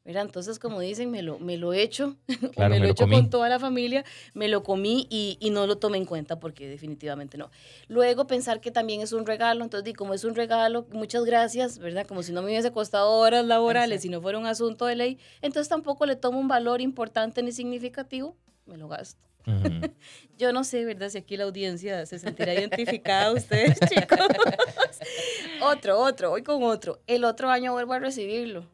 Mira, 0.08 0.22
entonces, 0.22 0.58
como 0.58 0.80
dicen, 0.80 1.10
me 1.10 1.20
lo, 1.20 1.38
me 1.38 1.58
lo 1.58 1.74
he 1.74 1.82
hecho, 1.82 2.16
o 2.46 2.50
Claro, 2.52 2.72
me, 2.72 2.80
me 2.80 2.86
lo 2.86 2.92
hecho 2.92 3.04
comí. 3.04 3.16
con 3.16 3.28
toda 3.28 3.50
la 3.50 3.58
familia, 3.58 4.06
me 4.32 4.48
lo 4.48 4.62
comí 4.62 5.06
y, 5.10 5.36
y 5.38 5.50
no 5.50 5.66
lo 5.66 5.76
tomé 5.76 5.98
en 5.98 6.06
cuenta 6.06 6.40
porque 6.40 6.66
definitivamente 6.66 7.36
no. 7.36 7.50
Luego 7.88 8.26
pensar 8.26 8.62
que 8.62 8.70
también 8.70 9.02
es 9.02 9.12
un 9.12 9.26
regalo, 9.26 9.62
entonces, 9.62 9.84
di, 9.84 9.92
como 9.92 10.14
es 10.14 10.24
un 10.24 10.34
regalo, 10.34 10.86
muchas 10.92 11.26
gracias, 11.26 11.78
¿verdad? 11.78 12.06
Como 12.06 12.22
si 12.22 12.32
no 12.32 12.40
me 12.40 12.48
hubiese 12.48 12.72
costado 12.72 13.10
horas 13.10 13.44
laborales, 13.44 14.00
si 14.00 14.08
no 14.08 14.22
fuera 14.22 14.38
un 14.38 14.46
asunto 14.46 14.86
de 14.86 14.96
ley, 14.96 15.18
entonces 15.42 15.68
tampoco 15.68 16.06
le 16.06 16.16
tomo 16.16 16.40
un 16.40 16.48
valor 16.48 16.80
importante 16.80 17.42
ni 17.42 17.52
significativo, 17.52 18.34
me 18.64 18.78
lo 18.78 18.88
gasto. 18.88 19.20
Yo 20.38 20.54
no 20.54 20.64
sé, 20.64 20.86
¿verdad? 20.86 21.10
Si 21.10 21.18
aquí 21.18 21.36
la 21.36 21.44
audiencia 21.44 22.06
se 22.06 22.18
sentirá 22.18 22.54
identificada 22.54 23.30
ustedes, 23.32 23.78
chicos. 23.90 24.18
otro, 25.60 25.98
otro, 26.00 26.30
voy 26.30 26.42
con 26.42 26.62
otro. 26.62 27.00
El 27.06 27.24
otro 27.24 27.50
año 27.50 27.72
vuelvo 27.72 27.92
a 27.92 27.98
recibirlo. 27.98 28.66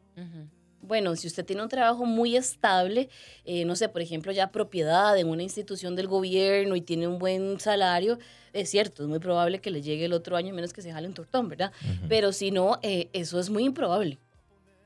Bueno, 0.85 1.15
si 1.15 1.27
usted 1.27 1.45
tiene 1.45 1.63
un 1.63 1.69
trabajo 1.69 2.05
muy 2.05 2.35
estable, 2.35 3.09
eh, 3.43 3.65
no 3.65 3.75
sé, 3.75 3.89
por 3.89 4.01
ejemplo, 4.01 4.31
ya 4.31 4.51
propiedad 4.51 5.17
en 5.17 5.27
una 5.29 5.43
institución 5.43 5.95
del 5.95 6.07
gobierno 6.07 6.75
y 6.75 6.81
tiene 6.81 7.07
un 7.07 7.17
buen 7.17 7.59
salario, 7.59 8.19
es 8.53 8.69
cierto, 8.69 9.03
es 9.03 9.09
muy 9.09 9.19
probable 9.19 9.59
que 9.59 9.71
le 9.71 9.81
llegue 9.81 10.05
el 10.05 10.13
otro 10.13 10.37
año, 10.37 10.53
menos 10.53 10.73
que 10.73 10.81
se 10.81 10.91
jale 10.91 11.07
un 11.07 11.13
tortón, 11.13 11.49
¿verdad? 11.49 11.71
Pero 12.07 12.31
si 12.31 12.51
no, 12.51 12.79
eh, 12.83 13.09
eso 13.13 13.39
es 13.39 13.49
muy 13.49 13.65
improbable. 13.65 14.17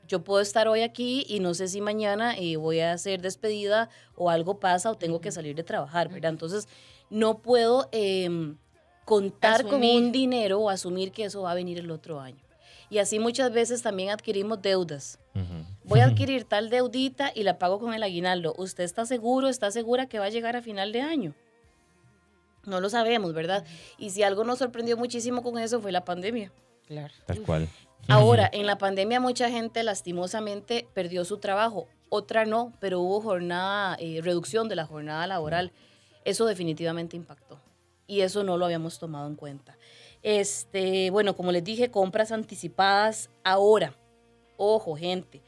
Yo 0.08 0.24
puedo 0.24 0.40
estar 0.40 0.66
hoy 0.66 0.80
aquí 0.80 1.24
y 1.28 1.38
no 1.38 1.54
sé 1.54 1.68
si 1.68 1.80
mañana 1.80 2.36
eh, 2.36 2.56
voy 2.56 2.80
a 2.80 2.98
ser 2.98 3.20
despedida 3.20 3.90
o 4.16 4.28
algo 4.28 4.58
pasa 4.58 4.90
o 4.90 4.96
tengo 4.96 5.20
que 5.20 5.30
salir 5.30 5.54
de 5.54 5.62
trabajar, 5.62 6.08
¿verdad? 6.08 6.32
Entonces, 6.32 6.66
no 7.10 7.38
puedo 7.38 7.88
em, 7.92 8.56
contar 9.04 9.64
con 9.64 9.84
un 9.84 10.10
dinero 10.10 10.58
o 10.58 10.70
asumir 10.70 11.12
que 11.12 11.24
eso 11.24 11.42
va 11.42 11.52
a 11.52 11.54
venir 11.54 11.78
el 11.78 11.90
otro 11.92 12.20
año. 12.20 12.42
Y 12.90 12.98
así 12.98 13.20
muchas 13.20 13.52
veces 13.52 13.82
también 13.82 14.10
adquirimos 14.10 14.60
deudas. 14.60 15.18
Ujú. 15.34 15.64
Voy 15.90 15.98
a 15.98 16.04
adquirir 16.04 16.44
tal 16.44 16.70
deudita 16.70 17.32
y 17.34 17.42
la 17.42 17.58
pago 17.58 17.80
con 17.80 17.94
el 17.94 18.04
aguinaldo. 18.04 18.54
¿Usted 18.56 18.84
está 18.84 19.06
seguro, 19.06 19.48
está 19.48 19.72
segura 19.72 20.06
que 20.06 20.20
va 20.20 20.26
a 20.26 20.28
llegar 20.28 20.54
a 20.54 20.62
final 20.62 20.92
de 20.92 21.00
año? 21.00 21.34
No 22.64 22.80
lo 22.80 22.88
sabemos, 22.88 23.34
¿verdad? 23.34 23.64
Y 23.98 24.10
si 24.10 24.22
algo 24.22 24.44
nos 24.44 24.60
sorprendió 24.60 24.96
muchísimo 24.96 25.42
con 25.42 25.58
eso 25.58 25.80
fue 25.80 25.90
la 25.90 26.04
pandemia. 26.04 26.52
Claro. 26.86 27.12
Tal 27.26 27.42
cual. 27.42 27.68
Ahora, 28.06 28.48
en 28.52 28.66
la 28.66 28.78
pandemia 28.78 29.18
mucha 29.18 29.50
gente 29.50 29.82
lastimosamente 29.82 30.86
perdió 30.94 31.24
su 31.24 31.38
trabajo, 31.38 31.88
otra 32.08 32.44
no, 32.44 32.72
pero 32.78 33.00
hubo 33.00 33.20
jornada, 33.20 33.96
eh, 33.98 34.20
reducción 34.22 34.68
de 34.68 34.76
la 34.76 34.86
jornada 34.86 35.26
laboral. 35.26 35.72
Eso 36.24 36.46
definitivamente 36.46 37.16
impactó 37.16 37.60
y 38.06 38.20
eso 38.20 38.44
no 38.44 38.56
lo 38.56 38.64
habíamos 38.64 39.00
tomado 39.00 39.26
en 39.26 39.34
cuenta. 39.34 39.76
Este, 40.22 41.10
bueno, 41.10 41.34
como 41.34 41.50
les 41.50 41.64
dije, 41.64 41.90
compras 41.90 42.30
anticipadas 42.30 43.28
ahora. 43.42 43.96
Ojo, 44.56 44.94
gente. 44.94 45.42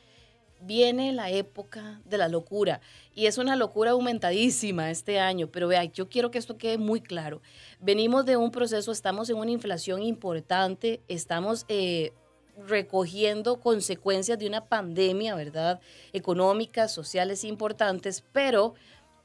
Viene 0.64 1.12
la 1.12 1.28
época 1.30 2.00
de 2.04 2.18
la 2.18 2.28
locura 2.28 2.80
y 3.14 3.26
es 3.26 3.36
una 3.36 3.56
locura 3.56 3.90
aumentadísima 3.90 4.90
este 4.90 5.18
año, 5.18 5.48
pero 5.48 5.66
vea, 5.66 5.84
yo 5.84 6.08
quiero 6.08 6.30
que 6.30 6.38
esto 6.38 6.56
quede 6.56 6.78
muy 6.78 7.00
claro. 7.00 7.42
Venimos 7.80 8.24
de 8.24 8.36
un 8.36 8.52
proceso, 8.52 8.92
estamos 8.92 9.28
en 9.28 9.38
una 9.38 9.50
inflación 9.50 10.02
importante, 10.02 11.00
estamos 11.08 11.64
eh, 11.68 12.12
recogiendo 12.68 13.60
consecuencias 13.60 14.38
de 14.38 14.46
una 14.46 14.66
pandemia, 14.66 15.34
¿verdad? 15.34 15.80
Económicas, 16.12 16.92
sociales 16.92 17.42
importantes, 17.42 18.22
pero 18.32 18.74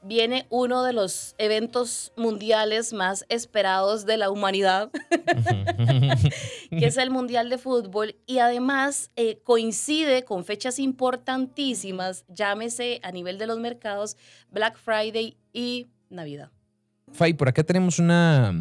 viene 0.02 0.46
uno 0.50 0.82
de 0.82 0.92
los 0.92 1.34
eventos 1.38 2.12
mundiales 2.16 2.92
más 2.92 3.24
esperados 3.28 4.06
de 4.06 4.16
la 4.16 4.30
humanidad, 4.30 4.90
que 6.70 6.86
es 6.86 6.96
el 6.96 7.10
Mundial 7.10 7.50
de 7.50 7.58
Fútbol, 7.58 8.16
y 8.26 8.38
además 8.38 9.10
eh, 9.16 9.40
coincide 9.42 10.24
con 10.24 10.44
fechas 10.44 10.78
importantísimas, 10.78 12.24
llámese 12.28 13.00
a 13.02 13.12
nivel 13.12 13.38
de 13.38 13.46
los 13.46 13.58
mercados, 13.58 14.16
Black 14.50 14.78
Friday 14.78 15.36
y 15.52 15.88
Navidad. 16.10 16.50
Fay, 17.12 17.34
por 17.34 17.48
acá 17.48 17.64
tenemos 17.64 17.98
una... 17.98 18.52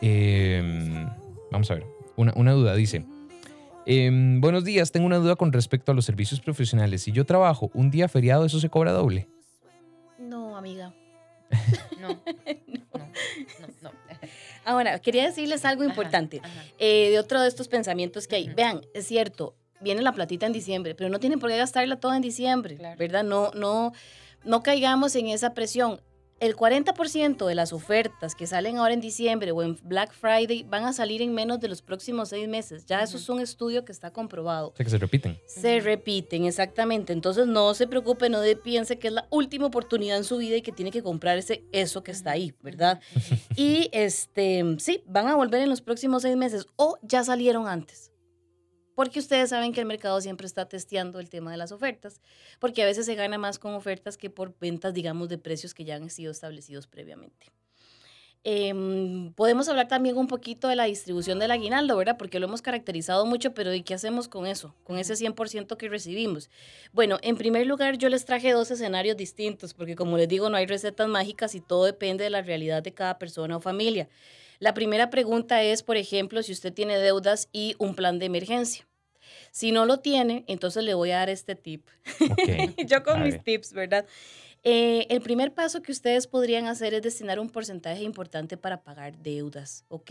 Em, 0.00 1.08
vamos 1.50 1.70
a 1.70 1.74
ver, 1.74 1.86
una, 2.16 2.32
una 2.36 2.52
duda, 2.52 2.74
dice... 2.74 3.04
Em, 3.88 4.40
buenos 4.40 4.64
días, 4.64 4.90
tengo 4.90 5.06
una 5.06 5.18
duda 5.18 5.36
con 5.36 5.52
respecto 5.52 5.92
a 5.92 5.94
los 5.94 6.04
servicios 6.04 6.40
profesionales. 6.40 7.02
Si 7.02 7.12
yo 7.12 7.24
trabajo 7.24 7.70
un 7.72 7.92
día 7.92 8.08
feriado, 8.08 8.44
¿eso 8.44 8.58
se 8.58 8.68
cobra 8.68 8.90
doble? 8.90 9.28
Amiga. 10.66 10.92
No, 12.00 12.08
no, 12.08 12.18
no, 13.60 13.68
no. 13.82 13.92
Ahora, 14.64 14.98
quería 14.98 15.24
decirles 15.24 15.64
algo 15.64 15.84
importante 15.84 16.40
ajá. 16.42 16.64
eh, 16.78 17.10
de 17.10 17.18
otro 17.20 17.40
de 17.40 17.46
estos 17.48 17.68
pensamientos 17.68 18.26
que 18.26 18.34
hay. 18.36 18.48
Vean, 18.48 18.84
es 18.94 19.06
cierto, 19.06 19.54
viene 19.80 20.02
la 20.02 20.12
platita 20.12 20.44
en 20.46 20.52
diciembre, 20.52 20.94
pero 20.96 21.08
no 21.08 21.20
tienen 21.20 21.38
por 21.38 21.48
qué 21.50 21.56
gastarla 21.56 22.00
toda 22.00 22.16
en 22.16 22.22
diciembre, 22.22 22.76
Claro. 22.76 22.98
¿verdad? 22.98 23.22
No, 23.22 23.52
no, 23.54 23.92
no 24.44 24.62
caigamos 24.64 25.14
en 25.14 25.28
esa 25.28 25.54
presión. 25.54 26.00
El 26.38 26.54
40% 26.54 27.46
de 27.46 27.54
las 27.54 27.72
ofertas 27.72 28.34
que 28.34 28.46
salen 28.46 28.76
ahora 28.76 28.92
en 28.92 29.00
diciembre 29.00 29.52
o 29.52 29.62
en 29.62 29.78
Black 29.82 30.12
Friday 30.12 30.64
van 30.68 30.84
a 30.84 30.92
salir 30.92 31.22
en 31.22 31.32
menos 31.32 31.60
de 31.60 31.68
los 31.68 31.80
próximos 31.80 32.28
seis 32.28 32.46
meses. 32.46 32.84
Ya 32.84 33.02
eso 33.02 33.16
es 33.16 33.28
un 33.30 33.40
estudio 33.40 33.86
que 33.86 33.92
está 33.92 34.10
comprobado. 34.12 34.68
O 34.68 34.76
sea, 34.76 34.84
que 34.84 34.90
se 34.90 34.98
repiten. 34.98 35.38
Se 35.46 35.80
repiten, 35.80 36.44
exactamente. 36.44 37.14
Entonces 37.14 37.46
no 37.46 37.72
se 37.72 37.86
preocupe, 37.86 38.28
no 38.28 38.40
de- 38.40 38.54
piense 38.56 38.98
que 38.98 39.08
es 39.08 39.14
la 39.14 39.26
última 39.30 39.64
oportunidad 39.66 40.18
en 40.18 40.24
su 40.24 40.36
vida 40.36 40.56
y 40.56 40.62
que 40.62 40.72
tiene 40.72 40.90
que 40.90 41.02
comprarse 41.02 41.64
eso 41.72 42.02
que 42.02 42.10
está 42.10 42.32
ahí, 42.32 42.52
¿verdad? 42.62 43.00
Y 43.56 43.88
este, 43.92 44.62
sí, 44.78 45.02
van 45.06 45.28
a 45.28 45.34
volver 45.36 45.62
en 45.62 45.70
los 45.70 45.80
próximos 45.80 46.20
seis 46.22 46.36
meses 46.36 46.66
o 46.76 46.98
ya 47.02 47.24
salieron 47.24 47.66
antes. 47.66 48.12
Porque 48.96 49.18
ustedes 49.18 49.50
saben 49.50 49.74
que 49.74 49.80
el 49.80 49.86
mercado 49.86 50.20
siempre 50.22 50.46
está 50.46 50.68
testeando 50.68 51.20
el 51.20 51.28
tema 51.28 51.50
de 51.52 51.58
las 51.58 51.70
ofertas, 51.70 52.22
porque 52.58 52.82
a 52.82 52.86
veces 52.86 53.04
se 53.04 53.14
gana 53.14 53.36
más 53.36 53.58
con 53.58 53.74
ofertas 53.74 54.16
que 54.16 54.30
por 54.30 54.58
ventas, 54.58 54.94
digamos, 54.94 55.28
de 55.28 55.36
precios 55.36 55.74
que 55.74 55.84
ya 55.84 55.96
han 55.96 56.08
sido 56.08 56.32
establecidos 56.32 56.86
previamente. 56.86 57.52
Em, 58.42 59.32
podemos 59.34 59.68
hablar 59.68 59.88
también 59.88 60.16
un 60.16 60.28
poquito 60.28 60.68
de 60.68 60.76
la 60.76 60.84
distribución 60.84 61.38
del 61.38 61.50
aguinaldo, 61.50 61.96
¿verdad? 61.96 62.16
Porque 62.16 62.38
lo 62.40 62.46
hemos 62.46 62.62
caracterizado 62.62 63.26
mucho, 63.26 63.52
pero 63.52 63.74
¿y 63.74 63.82
qué 63.82 63.92
hacemos 63.92 64.28
con 64.28 64.46
eso? 64.46 64.74
Con 64.84 64.96
ese 64.98 65.14
100% 65.14 65.76
que 65.76 65.88
recibimos. 65.90 66.48
Bueno, 66.92 67.18
en 67.20 67.36
primer 67.36 67.66
lugar, 67.66 67.98
yo 67.98 68.08
les 68.08 68.24
traje 68.24 68.52
dos 68.52 68.70
escenarios 68.70 69.16
distintos, 69.18 69.74
porque 69.74 69.94
como 69.94 70.16
les 70.16 70.28
digo, 70.28 70.48
no 70.48 70.56
hay 70.56 70.64
recetas 70.66 71.08
mágicas 71.08 71.54
y 71.54 71.60
todo 71.60 71.84
depende 71.84 72.24
de 72.24 72.30
la 72.30 72.40
realidad 72.40 72.82
de 72.82 72.94
cada 72.94 73.18
persona 73.18 73.58
o 73.58 73.60
familia. 73.60 74.08
La 74.58 74.74
primera 74.74 75.10
pregunta 75.10 75.62
es, 75.62 75.82
por 75.82 75.96
ejemplo, 75.96 76.42
si 76.42 76.52
usted 76.52 76.72
tiene 76.72 76.98
deudas 76.98 77.48
y 77.52 77.74
un 77.78 77.94
plan 77.94 78.18
de 78.18 78.26
emergencia. 78.26 78.86
Si 79.50 79.72
no 79.72 79.86
lo 79.86 80.00
tiene, 80.00 80.44
entonces 80.48 80.84
le 80.84 80.94
voy 80.94 81.10
a 81.10 81.18
dar 81.18 81.30
este 81.30 81.54
tip. 81.54 81.86
Yo 82.86 83.02
con 83.02 83.22
mis 83.22 83.42
tips, 83.42 83.72
¿verdad? 83.72 84.06
Eh, 84.68 85.06
el 85.10 85.20
primer 85.20 85.54
paso 85.54 85.80
que 85.80 85.92
ustedes 85.92 86.26
podrían 86.26 86.66
hacer 86.66 86.92
es 86.92 87.00
destinar 87.00 87.38
un 87.38 87.50
porcentaje 87.50 88.02
importante 88.02 88.56
para 88.56 88.82
pagar 88.82 89.16
deudas, 89.16 89.84
¿ok? 89.86 90.10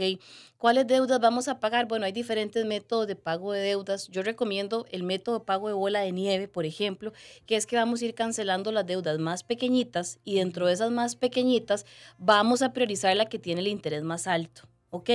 ¿Cuáles 0.57 0.87
deudas 0.87 1.19
vamos 1.19 1.49
a 1.49 1.59
pagar? 1.59 1.89
Bueno, 1.89 2.05
hay 2.05 2.13
diferentes 2.13 2.65
métodos 2.65 3.05
de 3.05 3.17
pago 3.17 3.51
de 3.51 3.59
deudas. 3.59 4.07
Yo 4.07 4.23
recomiendo 4.23 4.85
el 4.91 5.03
método 5.03 5.39
de 5.39 5.45
pago 5.45 5.67
de 5.67 5.73
bola 5.73 5.99
de 5.99 6.13
nieve, 6.13 6.47
por 6.47 6.65
ejemplo, 6.65 7.11
que 7.45 7.57
es 7.57 7.65
que 7.65 7.75
vamos 7.75 8.01
a 8.01 8.05
ir 8.05 8.15
cancelando 8.15 8.71
las 8.71 8.85
deudas 8.85 9.19
más 9.19 9.43
pequeñitas 9.43 10.19
y 10.23 10.35
dentro 10.35 10.67
de 10.67 10.73
esas 10.75 10.89
más 10.89 11.17
pequeñitas 11.17 11.85
vamos 12.17 12.61
a 12.61 12.71
priorizar 12.71 13.13
la 13.17 13.25
que 13.25 13.39
tiene 13.39 13.59
el 13.59 13.67
interés 13.67 14.03
más 14.03 14.25
alto. 14.25 14.69
¿Ok? 14.95 15.09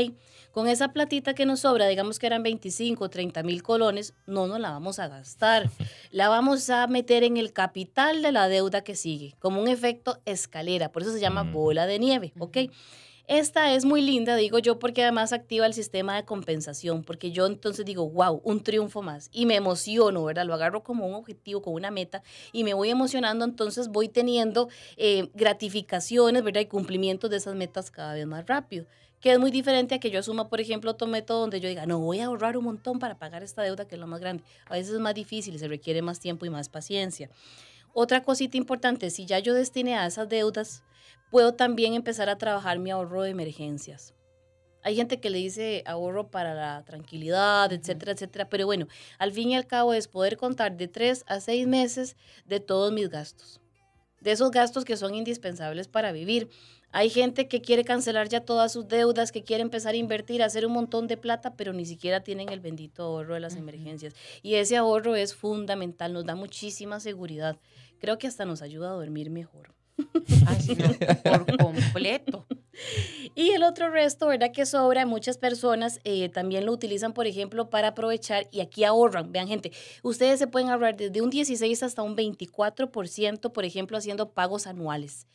Con 0.53 0.67
esa 0.67 0.93
platita 0.93 1.35
que 1.35 1.47
nos 1.47 1.61
sobra, 1.61 1.87
digamos 1.87 2.19
que 2.19 2.27
eran 2.27 2.43
25 2.43 3.05
o 3.05 3.09
30 3.11 3.43
mil 3.43 3.63
colones, 3.63 4.15
no 4.27 4.47
nos 4.49 4.59
la 4.59 4.71
vamos 4.71 4.99
a 4.99 5.09
gastar. 5.09 5.71
La 6.11 6.29
vamos 6.29 6.69
a 6.71 6.87
meter 6.89 7.23
en 7.23 7.37
el 7.37 7.53
capital 7.53 8.21
de 8.21 8.33
la 8.33 8.49
deuda 8.49 8.83
que 8.83 8.97
sigue, 8.97 9.37
como 9.39 9.61
un 9.63 9.69
efecto 9.69 10.19
escalera. 10.25 10.91
Por 10.91 11.03
eso 11.03 11.13
se 11.13 11.21
llama 11.21 11.45
Mm. 11.45 11.53
bola 11.53 11.87
de 11.87 11.99
nieve, 12.01 12.33
¿ok? 12.39 12.59
Esta 13.29 13.73
es 13.75 13.85
muy 13.85 14.01
linda, 14.03 14.35
digo 14.35 14.59
yo, 14.59 14.81
porque 14.81 15.05
además 15.05 15.33
activa 15.33 15.65
el 15.65 15.73
sistema 15.73 16.17
de 16.17 16.25
compensación, 16.25 17.05
porque 17.05 17.31
yo 17.31 17.47
entonces 17.47 17.85
digo, 17.87 18.11
wow, 18.11 18.41
un 18.43 18.61
triunfo 18.65 19.03
más, 19.03 19.29
y 19.31 19.47
me 19.47 19.55
emociono, 19.55 20.25
¿verdad? 20.25 20.45
Lo 20.47 20.55
agarro 20.55 20.83
como 20.83 21.07
un 21.07 21.15
objetivo, 21.15 21.63
como 21.63 21.77
una 21.77 21.93
meta, 21.93 22.25
y 22.53 22.65
me 22.65 22.75
voy 22.75 22.91
emocionando, 22.91 23.45
entonces 23.45 23.87
voy 23.87 24.09
teniendo 24.09 24.69
eh, 24.97 25.31
gratificaciones, 25.35 26.43
¿verdad? 26.43 26.63
Y 26.63 26.67
cumplimientos 26.67 27.31
de 27.31 27.37
esas 27.37 27.55
metas 27.55 27.93
cada 27.93 28.15
vez 28.15 28.27
más 28.27 28.47
rápido 28.47 28.87
que 29.21 29.33
es 29.33 29.39
muy 29.39 29.51
diferente 29.51 29.95
a 29.95 30.01
que 30.01 30.11
yo 30.11 30.21
asuma, 30.21 30.49
por 30.49 30.61
ejemplo, 30.61 30.91
otro 30.91 31.07
método 31.07 31.41
donde 31.41 31.61
yo 31.61 31.69
diga, 31.69 31.87
no, 31.87 31.99
voy 31.99 32.21
a 32.21 32.27
ahorrar 32.27 32.57
un 32.57 32.65
montón 32.65 32.99
para 32.99 33.19
pagar 33.19 33.43
esta 33.43 33.63
deuda 33.63 33.87
que 33.87 33.95
es 33.95 34.01
la 34.01 34.07
más 34.07 34.21
grande. 34.21 34.43
A 34.67 34.75
veces 34.75 34.95
es 34.95 35.01
más 35.01 35.15
difícil, 35.15 35.59
se 35.59 35.69
requiere 35.69 36.03
más 36.03 36.21
tiempo 36.21 36.47
y 36.47 36.51
más 36.51 36.69
paciencia. 36.69 37.31
Otra 37.93 38.23
cosita 38.23 38.57
importante, 38.57 39.11
si 39.11 39.27
ya 39.27 39.39
yo 39.39 39.53
destiné 39.53 39.97
a 39.97 40.07
esas 40.07 40.29
deudas, 40.29 40.85
puedo 41.31 41.55
también 41.55 41.95
empezar 41.95 42.29
a 42.29 42.39
trabajar 42.39 42.79
mi 42.79 42.91
ahorro 42.91 43.23
de 43.23 43.31
emergencias. 43.31 44.15
Hay 44.83 44.97
gente 44.97 45.21
que 45.21 45.29
le 45.29 45.39
dice 45.39 45.83
ahorro 45.87 46.31
para 46.31 46.55
la 46.55 46.83
tranquilidad, 46.85 47.71
etcétera, 47.73 48.13
etcétera, 48.13 48.49
pero 48.49 48.65
bueno, 48.65 48.87
al 49.19 49.33
fin 49.33 49.51
y 49.51 49.57
al 49.57 49.67
cabo 49.67 49.93
es 49.93 50.09
poder 50.09 50.39
contar 50.39 50.77
de 50.77 50.89
tres 50.89 51.25
a 51.27 51.41
seis 51.41 51.67
meses 51.67 52.17
de 52.47 52.61
todos 52.61 52.91
mis 52.91 53.11
gastos, 53.11 53.61
de 54.21 54.33
esos 54.33 54.51
gastos 54.51 54.85
que 54.85 54.97
son 54.97 55.15
indispensables 55.15 55.89
para 55.89 56.13
vivir. 56.13 56.49
Hay 56.93 57.09
gente 57.09 57.47
que 57.47 57.61
quiere 57.61 57.85
cancelar 57.85 58.29
ya 58.29 58.41
todas 58.41 58.73
sus 58.73 58.89
deudas, 58.89 59.31
que 59.31 59.45
quiere 59.45 59.63
empezar 59.63 59.95
a 59.95 59.99
invertir, 59.99 60.43
a 60.43 60.47
hacer 60.47 60.67
un 60.67 60.73
montón 60.73 61.07
de 61.07 61.17
plata, 61.17 61.55
pero 61.55 61.73
ni 61.73 61.87
siquiera 61.87 62.23
tienen 62.23 62.49
el 62.49 62.61
bendito 62.61 63.05
ahorro 63.05 63.35
de 63.35 63.41
las 63.41 63.55
emergencias. 63.55 64.15
Y 64.43 64.55
ese 64.55 64.77
ahorro 64.77 65.15
es 65.15 65.35
fundamental, 65.35 66.13
nos 66.13 66.27
da 66.27 66.35
muchísima 66.35 66.99
seguridad. 66.99 67.59
Creo 68.01 68.19
que 68.19 68.27
hasta 68.27 68.45
nos 68.45 68.61
ayuda 68.63 68.91
a 68.91 68.95
dormir 68.95 69.31
mejor. 69.31 69.75
Por 71.23 71.57
completo. 71.59 72.47
Y 73.41 73.53
el 73.53 73.63
otro 73.63 73.89
resto, 73.89 74.27
¿verdad? 74.27 74.53
Que 74.53 74.67
sobra, 74.67 75.07
muchas 75.07 75.39
personas 75.39 75.99
eh, 76.05 76.29
también 76.29 76.67
lo 76.67 76.73
utilizan, 76.73 77.15
por 77.15 77.27
ejemplo, 77.27 77.71
para 77.71 77.89
aprovechar 77.89 78.47
y 78.51 78.61
aquí 78.61 78.85
ahorran. 78.85 79.33
Vean, 79.33 79.49
gente, 79.49 79.73
ustedes 80.03 80.39
se 80.39 80.47
pueden 80.47 80.69
ahorrar 80.69 80.95
desde 80.95 81.23
un 81.23 81.31
16 81.31 81.83
hasta 81.83 82.03
un 82.03 82.19
24%, 82.19 83.51
por 83.51 83.65
ejemplo, 83.65 83.97
haciendo 83.97 84.33
pagos 84.33 84.67
anuales. 84.67 85.27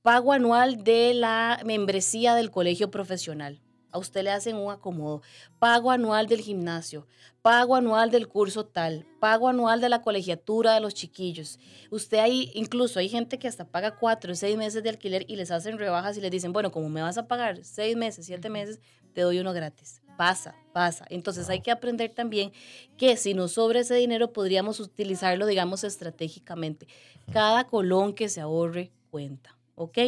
Pago 0.00 0.32
anual 0.32 0.84
de 0.84 1.12
la 1.12 1.60
membresía 1.66 2.34
del 2.34 2.50
colegio 2.50 2.90
profesional. 2.90 3.60
A 3.92 3.98
usted 3.98 4.22
le 4.22 4.30
hacen 4.30 4.56
un 4.56 4.72
acomodo. 4.72 5.22
Pago 5.58 5.90
anual 5.90 6.26
del 6.26 6.40
gimnasio. 6.40 7.06
Pago 7.42 7.74
anual 7.74 8.10
del 8.10 8.28
curso 8.28 8.66
tal. 8.66 9.06
Pago 9.18 9.48
anual 9.48 9.80
de 9.80 9.88
la 9.88 10.02
colegiatura 10.02 10.74
de 10.74 10.80
los 10.80 10.94
chiquillos. 10.94 11.58
Usted 11.90 12.18
ahí, 12.18 12.50
incluso 12.54 12.98
hay 12.98 13.08
gente 13.08 13.38
que 13.38 13.48
hasta 13.48 13.66
paga 13.66 13.96
cuatro 13.96 14.32
o 14.32 14.34
seis 14.34 14.56
meses 14.56 14.82
de 14.82 14.90
alquiler 14.90 15.24
y 15.28 15.36
les 15.36 15.50
hacen 15.50 15.78
rebajas 15.78 16.16
y 16.16 16.20
les 16.20 16.30
dicen, 16.30 16.52
bueno, 16.52 16.70
como 16.70 16.88
me 16.88 17.02
vas 17.02 17.18
a 17.18 17.28
pagar 17.28 17.64
seis 17.64 17.96
meses, 17.96 18.26
siete 18.26 18.50
meses, 18.50 18.80
te 19.12 19.22
doy 19.22 19.38
uno 19.38 19.52
gratis. 19.52 20.02
Pasa, 20.16 20.54
pasa. 20.72 21.06
Entonces 21.08 21.48
hay 21.48 21.60
que 21.62 21.70
aprender 21.70 22.12
también 22.12 22.52
que 22.98 23.16
si 23.16 23.32
nos 23.32 23.52
sobra 23.52 23.80
ese 23.80 23.94
dinero 23.94 24.32
podríamos 24.32 24.78
utilizarlo, 24.78 25.46
digamos, 25.46 25.82
estratégicamente. 25.82 26.86
Cada 27.32 27.64
colón 27.66 28.12
que 28.12 28.28
se 28.28 28.40
ahorre 28.40 28.92
cuenta. 29.10 29.59
¿Ok? 29.74 29.98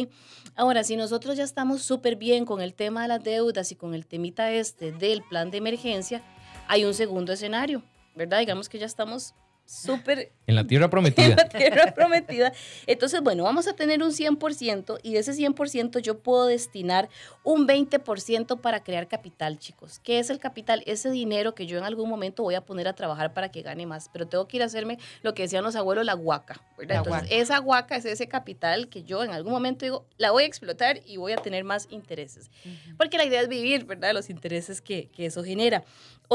Ahora, 0.55 0.83
si 0.83 0.95
nosotros 0.95 1.37
ya 1.37 1.43
estamos 1.43 1.81
súper 1.81 2.15
bien 2.15 2.45
con 2.45 2.61
el 2.61 2.73
tema 2.73 3.03
de 3.03 3.07
las 3.07 3.23
deudas 3.23 3.71
y 3.71 3.75
con 3.75 3.93
el 3.93 4.05
temita 4.05 4.51
este 4.51 4.91
del 4.91 5.23
plan 5.23 5.51
de 5.51 5.57
emergencia, 5.57 6.23
hay 6.67 6.85
un 6.85 6.93
segundo 6.93 7.33
escenario, 7.33 7.83
¿verdad? 8.15 8.39
Digamos 8.39 8.69
que 8.69 8.79
ya 8.79 8.85
estamos 8.85 9.33
súper 9.65 10.31
En 10.45 10.55
la 10.55 10.65
tierra 10.67 10.85
en 10.85 10.91
prometida. 10.91 11.35
la 11.35 11.49
tierra 11.49 11.93
prometida. 11.93 12.51
Entonces, 12.85 13.21
bueno, 13.21 13.43
vamos 13.43 13.67
a 13.67 13.73
tener 13.73 14.03
un 14.03 14.11
100% 14.11 14.99
y 15.03 15.13
de 15.13 15.19
ese 15.19 15.33
100% 15.33 15.99
yo 15.99 16.19
puedo 16.19 16.47
destinar 16.47 17.09
un 17.43 17.67
20% 17.67 18.59
para 18.59 18.83
crear 18.83 19.07
capital, 19.07 19.57
chicos. 19.57 19.99
¿Qué 20.03 20.19
es 20.19 20.29
el 20.29 20.39
capital? 20.39 20.83
Ese 20.85 21.09
dinero 21.11 21.55
que 21.55 21.65
yo 21.65 21.77
en 21.77 21.83
algún 21.83 22.09
momento 22.09 22.43
voy 22.43 22.55
a 22.55 22.61
poner 22.61 22.87
a 22.87 22.93
trabajar 22.93 23.33
para 23.33 23.49
que 23.49 23.61
gane 23.61 23.85
más, 23.85 24.09
pero 24.11 24.27
tengo 24.27 24.47
que 24.47 24.57
ir 24.57 24.63
a 24.63 24.65
hacerme 24.67 24.99
lo 25.21 25.33
que 25.33 25.43
decían 25.43 25.63
los 25.63 25.75
abuelos, 25.75 26.05
la 26.05 26.13
guaca. 26.13 26.61
¿verdad? 26.77 26.95
La 26.95 26.97
Entonces, 26.99 27.21
guaca. 27.29 27.35
esa 27.35 27.57
guaca 27.59 27.95
es 27.95 28.05
ese 28.05 28.27
capital 28.27 28.89
que 28.89 29.03
yo 29.03 29.23
en 29.23 29.31
algún 29.31 29.53
momento 29.53 29.85
digo, 29.85 30.05
la 30.17 30.31
voy 30.31 30.43
a 30.43 30.47
explotar 30.47 30.99
y 31.05 31.17
voy 31.17 31.31
a 31.31 31.37
tener 31.37 31.63
más 31.63 31.87
intereses. 31.89 32.51
Porque 32.97 33.17
la 33.17 33.25
idea 33.25 33.41
es 33.41 33.47
vivir, 33.47 33.85
¿verdad? 33.85 34.13
Los 34.13 34.29
intereses 34.29 34.81
que, 34.81 35.09
que 35.09 35.25
eso 35.25 35.43
genera. 35.43 35.83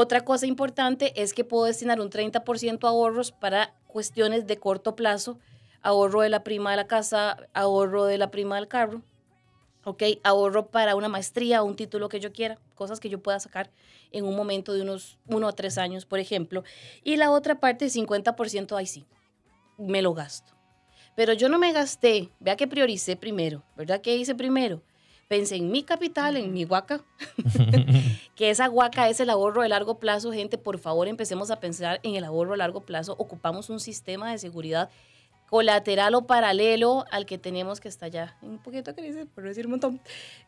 Otra 0.01 0.21
cosa 0.21 0.45
importante 0.45 1.11
es 1.21 1.33
que 1.33 1.43
puedo 1.43 1.65
destinar 1.65 1.99
un 1.99 2.09
30% 2.09 2.85
a 2.85 2.87
ahorros 2.87 3.33
para 3.33 3.73
cuestiones 3.85 4.47
de 4.47 4.55
corto 4.55 4.95
plazo, 4.95 5.39
ahorro 5.81 6.21
de 6.21 6.29
la 6.29 6.41
prima 6.41 6.71
de 6.71 6.77
la 6.77 6.87
casa, 6.87 7.35
ahorro 7.53 8.05
de 8.05 8.17
la 8.17 8.31
prima 8.31 8.55
del 8.55 8.69
carro, 8.69 9.01
¿ok? 9.83 10.03
Ahorro 10.23 10.67
para 10.67 10.95
una 10.95 11.09
maestría 11.09 11.61
o 11.61 11.65
un 11.65 11.75
título 11.75 12.07
que 12.07 12.21
yo 12.21 12.31
quiera, 12.31 12.57
cosas 12.75 13.01
que 13.01 13.09
yo 13.09 13.21
pueda 13.21 13.41
sacar 13.41 13.71
en 14.13 14.23
un 14.23 14.37
momento 14.37 14.71
de 14.71 14.83
unos 14.83 15.17
uno 15.27 15.47
o 15.47 15.51
tres 15.51 15.77
años, 15.77 16.05
por 16.05 16.19
ejemplo. 16.19 16.63
Y 17.03 17.17
la 17.17 17.29
otra 17.29 17.59
parte, 17.59 17.87
50%, 17.87 18.77
ahí 18.77 18.85
sí, 18.85 19.05
me 19.77 20.01
lo 20.01 20.13
gasto. 20.13 20.53
Pero 21.17 21.33
yo 21.33 21.49
no 21.49 21.59
me 21.59 21.73
gasté, 21.73 22.29
vea 22.39 22.55
que 22.55 22.69
prioricé 22.69 23.17
primero, 23.17 23.63
¿verdad? 23.75 23.99
¿Qué 23.99 24.15
hice 24.15 24.33
primero? 24.33 24.81
Pensé 25.27 25.57
en 25.57 25.69
mi 25.69 25.83
capital, 25.83 26.37
en 26.37 26.53
mi 26.53 26.63
guaca, 26.63 27.03
que 28.39 28.49
esa 28.49 28.67
guaca 28.67 29.09
es 29.09 29.19
el 29.19 29.29
ahorro 29.29 29.63
de 29.63 29.67
largo 29.67 29.99
plazo. 29.99 30.31
Gente, 30.31 30.57
por 30.57 30.79
favor, 30.79 31.09
empecemos 31.09 31.51
a 31.51 31.59
pensar 31.59 31.99
en 32.03 32.15
el 32.15 32.23
ahorro 32.23 32.53
a 32.53 32.57
largo 32.57 32.79
plazo. 32.79 33.13
Ocupamos 33.17 33.69
un 33.69 33.81
sistema 33.81 34.31
de 34.31 34.37
seguridad 34.37 34.89
colateral 35.49 36.15
o 36.15 36.25
paralelo 36.25 37.03
al 37.11 37.25
que 37.25 37.37
tenemos 37.37 37.81
que 37.81 37.89
estar 37.89 38.09
ya 38.09 38.37
un 38.41 38.57
poquito 38.59 38.95
crisis, 38.95 39.25
por 39.35 39.43
decir 39.43 39.65
un 39.65 39.71
montón. 39.71 39.99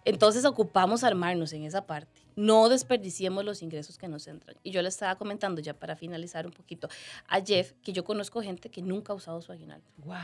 Entonces 0.06 0.46
ocupamos 0.46 1.04
armarnos 1.04 1.52
en 1.52 1.66
esa 1.66 1.86
parte. 1.86 2.22
No 2.38 2.70
desperdiciemos 2.70 3.44
los 3.44 3.62
ingresos 3.62 3.98
que 3.98 4.08
nos 4.08 4.26
entran. 4.26 4.56
Y 4.64 4.72
yo 4.72 4.82
le 4.82 4.88
estaba 4.88 5.16
comentando 5.16 5.60
ya 5.60 5.74
para 5.74 5.98
finalizar 5.98 6.46
un 6.46 6.54
poquito 6.54 6.88
a 7.28 7.42
Jeff 7.42 7.74
que 7.84 7.92
yo 7.92 8.06
conozco 8.06 8.42
gente 8.42 8.70
que 8.70 8.82
nunca 8.82 9.12
ha 9.12 9.18
usado 9.18 9.42
su 9.42 9.52
aguinaldo 9.52 9.86
Wow, 9.98 10.16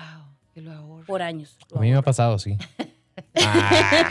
que 0.53 0.61
lo 0.61 0.71
ahorro. 0.71 1.05
por 1.05 1.21
años. 1.21 1.57
lo 1.69 1.79
A 1.79 1.81
mí 1.81 1.91
me 1.91 1.97
ha 1.97 2.01
pasado, 2.01 2.39
sí. 2.39 2.57
Ah, 3.35 4.09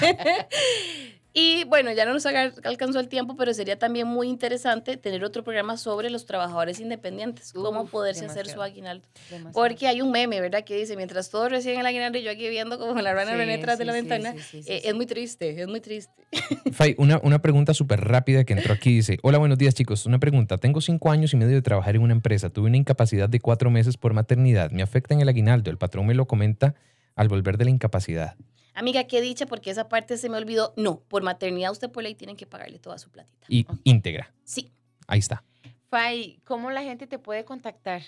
Y 1.38 1.64
bueno, 1.64 1.92
ya 1.92 2.06
no 2.06 2.14
nos 2.14 2.24
alcanzó 2.24 2.98
el 2.98 3.08
tiempo, 3.08 3.36
pero 3.36 3.52
sería 3.52 3.78
también 3.78 4.06
muy 4.06 4.26
interesante 4.26 4.96
tener 4.96 5.22
otro 5.22 5.44
programa 5.44 5.76
sobre 5.76 6.08
los 6.08 6.24
trabajadores 6.24 6.80
independientes, 6.80 7.52
cómo 7.52 7.82
Uf, 7.82 7.90
poderse 7.90 8.24
hacer 8.24 8.48
su 8.48 8.62
aguinaldo. 8.62 9.06
Demasiado. 9.28 9.52
Porque 9.52 9.86
hay 9.86 10.00
un 10.00 10.10
meme, 10.12 10.40
¿verdad? 10.40 10.64
Que 10.64 10.74
dice, 10.76 10.96
mientras 10.96 11.28
todos 11.28 11.50
reciben 11.50 11.80
el 11.80 11.84
aguinaldo 11.84 12.16
y 12.16 12.22
yo 12.22 12.30
aquí 12.30 12.48
viendo 12.48 12.78
como 12.78 12.98
la 13.02 13.12
rana 13.12 13.32
Sí, 13.32 13.36
René 13.36 13.58
detrás 13.58 13.78
de 13.78 13.84
la 13.84 13.92
sí, 13.92 13.98
ventana, 14.00 14.32
sí, 14.32 14.38
sí, 14.38 14.62
sí, 14.62 14.72
eh, 14.72 14.80
sí. 14.80 14.88
es 14.88 14.94
muy 14.94 15.04
triste, 15.04 15.60
es 15.60 15.68
muy 15.68 15.80
triste. 15.82 16.14
Fay, 16.72 16.94
una, 16.96 17.20
una 17.22 17.42
pregunta 17.42 17.74
súper 17.74 18.00
rápida 18.00 18.44
que 18.44 18.54
entró 18.54 18.72
aquí. 18.72 18.94
Dice, 18.94 19.18
hola, 19.22 19.36
buenos 19.36 19.58
días 19.58 19.74
chicos. 19.74 20.06
Una 20.06 20.18
pregunta. 20.18 20.56
Tengo 20.56 20.80
cinco 20.80 21.10
años 21.10 21.34
y 21.34 21.36
medio 21.36 21.54
de 21.54 21.60
trabajar 21.60 21.96
en 21.96 22.00
una 22.00 22.14
empresa. 22.14 22.48
Tuve 22.48 22.68
una 22.68 22.78
incapacidad 22.78 23.28
de 23.28 23.40
cuatro 23.40 23.70
meses 23.70 23.98
por 23.98 24.14
maternidad. 24.14 24.70
Me 24.70 24.82
afecta 24.82 25.12
en 25.12 25.20
el 25.20 25.28
aguinaldo. 25.28 25.70
El 25.70 25.76
patrón 25.76 26.06
me 26.06 26.14
lo 26.14 26.26
comenta 26.26 26.74
al 27.14 27.28
volver 27.28 27.58
de 27.58 27.66
la 27.66 27.70
incapacidad. 27.72 28.36
Amiga, 28.76 29.04
qué 29.04 29.22
dicha, 29.22 29.46
porque 29.46 29.70
esa 29.70 29.88
parte 29.88 30.18
se 30.18 30.28
me 30.28 30.36
olvidó. 30.36 30.74
No, 30.76 31.00
por 31.08 31.22
maternidad 31.22 31.72
usted 31.72 31.90
por 31.90 32.02
ley 32.02 32.14
tienen 32.14 32.36
que 32.36 32.44
pagarle 32.46 32.78
toda 32.78 32.98
su 32.98 33.10
platita. 33.10 33.46
Y 33.48 33.66
íntegra. 33.84 34.34
Sí. 34.44 34.70
Ahí 35.06 35.20
está. 35.20 35.42
Fay, 35.88 36.40
¿cómo 36.44 36.70
la 36.70 36.82
gente 36.82 37.06
te 37.06 37.18
puede 37.18 37.46
contactar? 37.46 38.02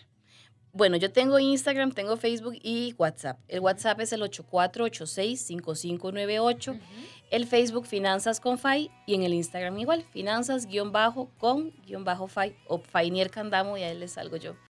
Bueno, 0.72 0.98
yo 0.98 1.10
tengo 1.10 1.38
Instagram, 1.38 1.92
tengo 1.92 2.18
Facebook 2.18 2.58
y 2.62 2.94
WhatsApp. 2.98 3.40
El 3.48 3.60
WhatsApp 3.60 4.00
es 4.00 4.12
el 4.12 4.20
8486-5598. 4.20 6.78
El 7.30 7.46
Facebook 7.46 7.86
Finanzas 7.86 8.38
con 8.38 8.58
Fai 8.58 8.90
y 9.06 9.14
en 9.14 9.22
el 9.22 9.32
Instagram 9.32 9.78
igual, 9.78 10.04
finanzas-con-fai 10.10 12.56
o 12.66 12.78
Fainier 12.78 13.30
Candamo 13.30 13.78
y 13.78 13.84
ahí 13.84 13.98
les 13.98 14.12
salgo 14.12 14.36
yo. 14.36 14.54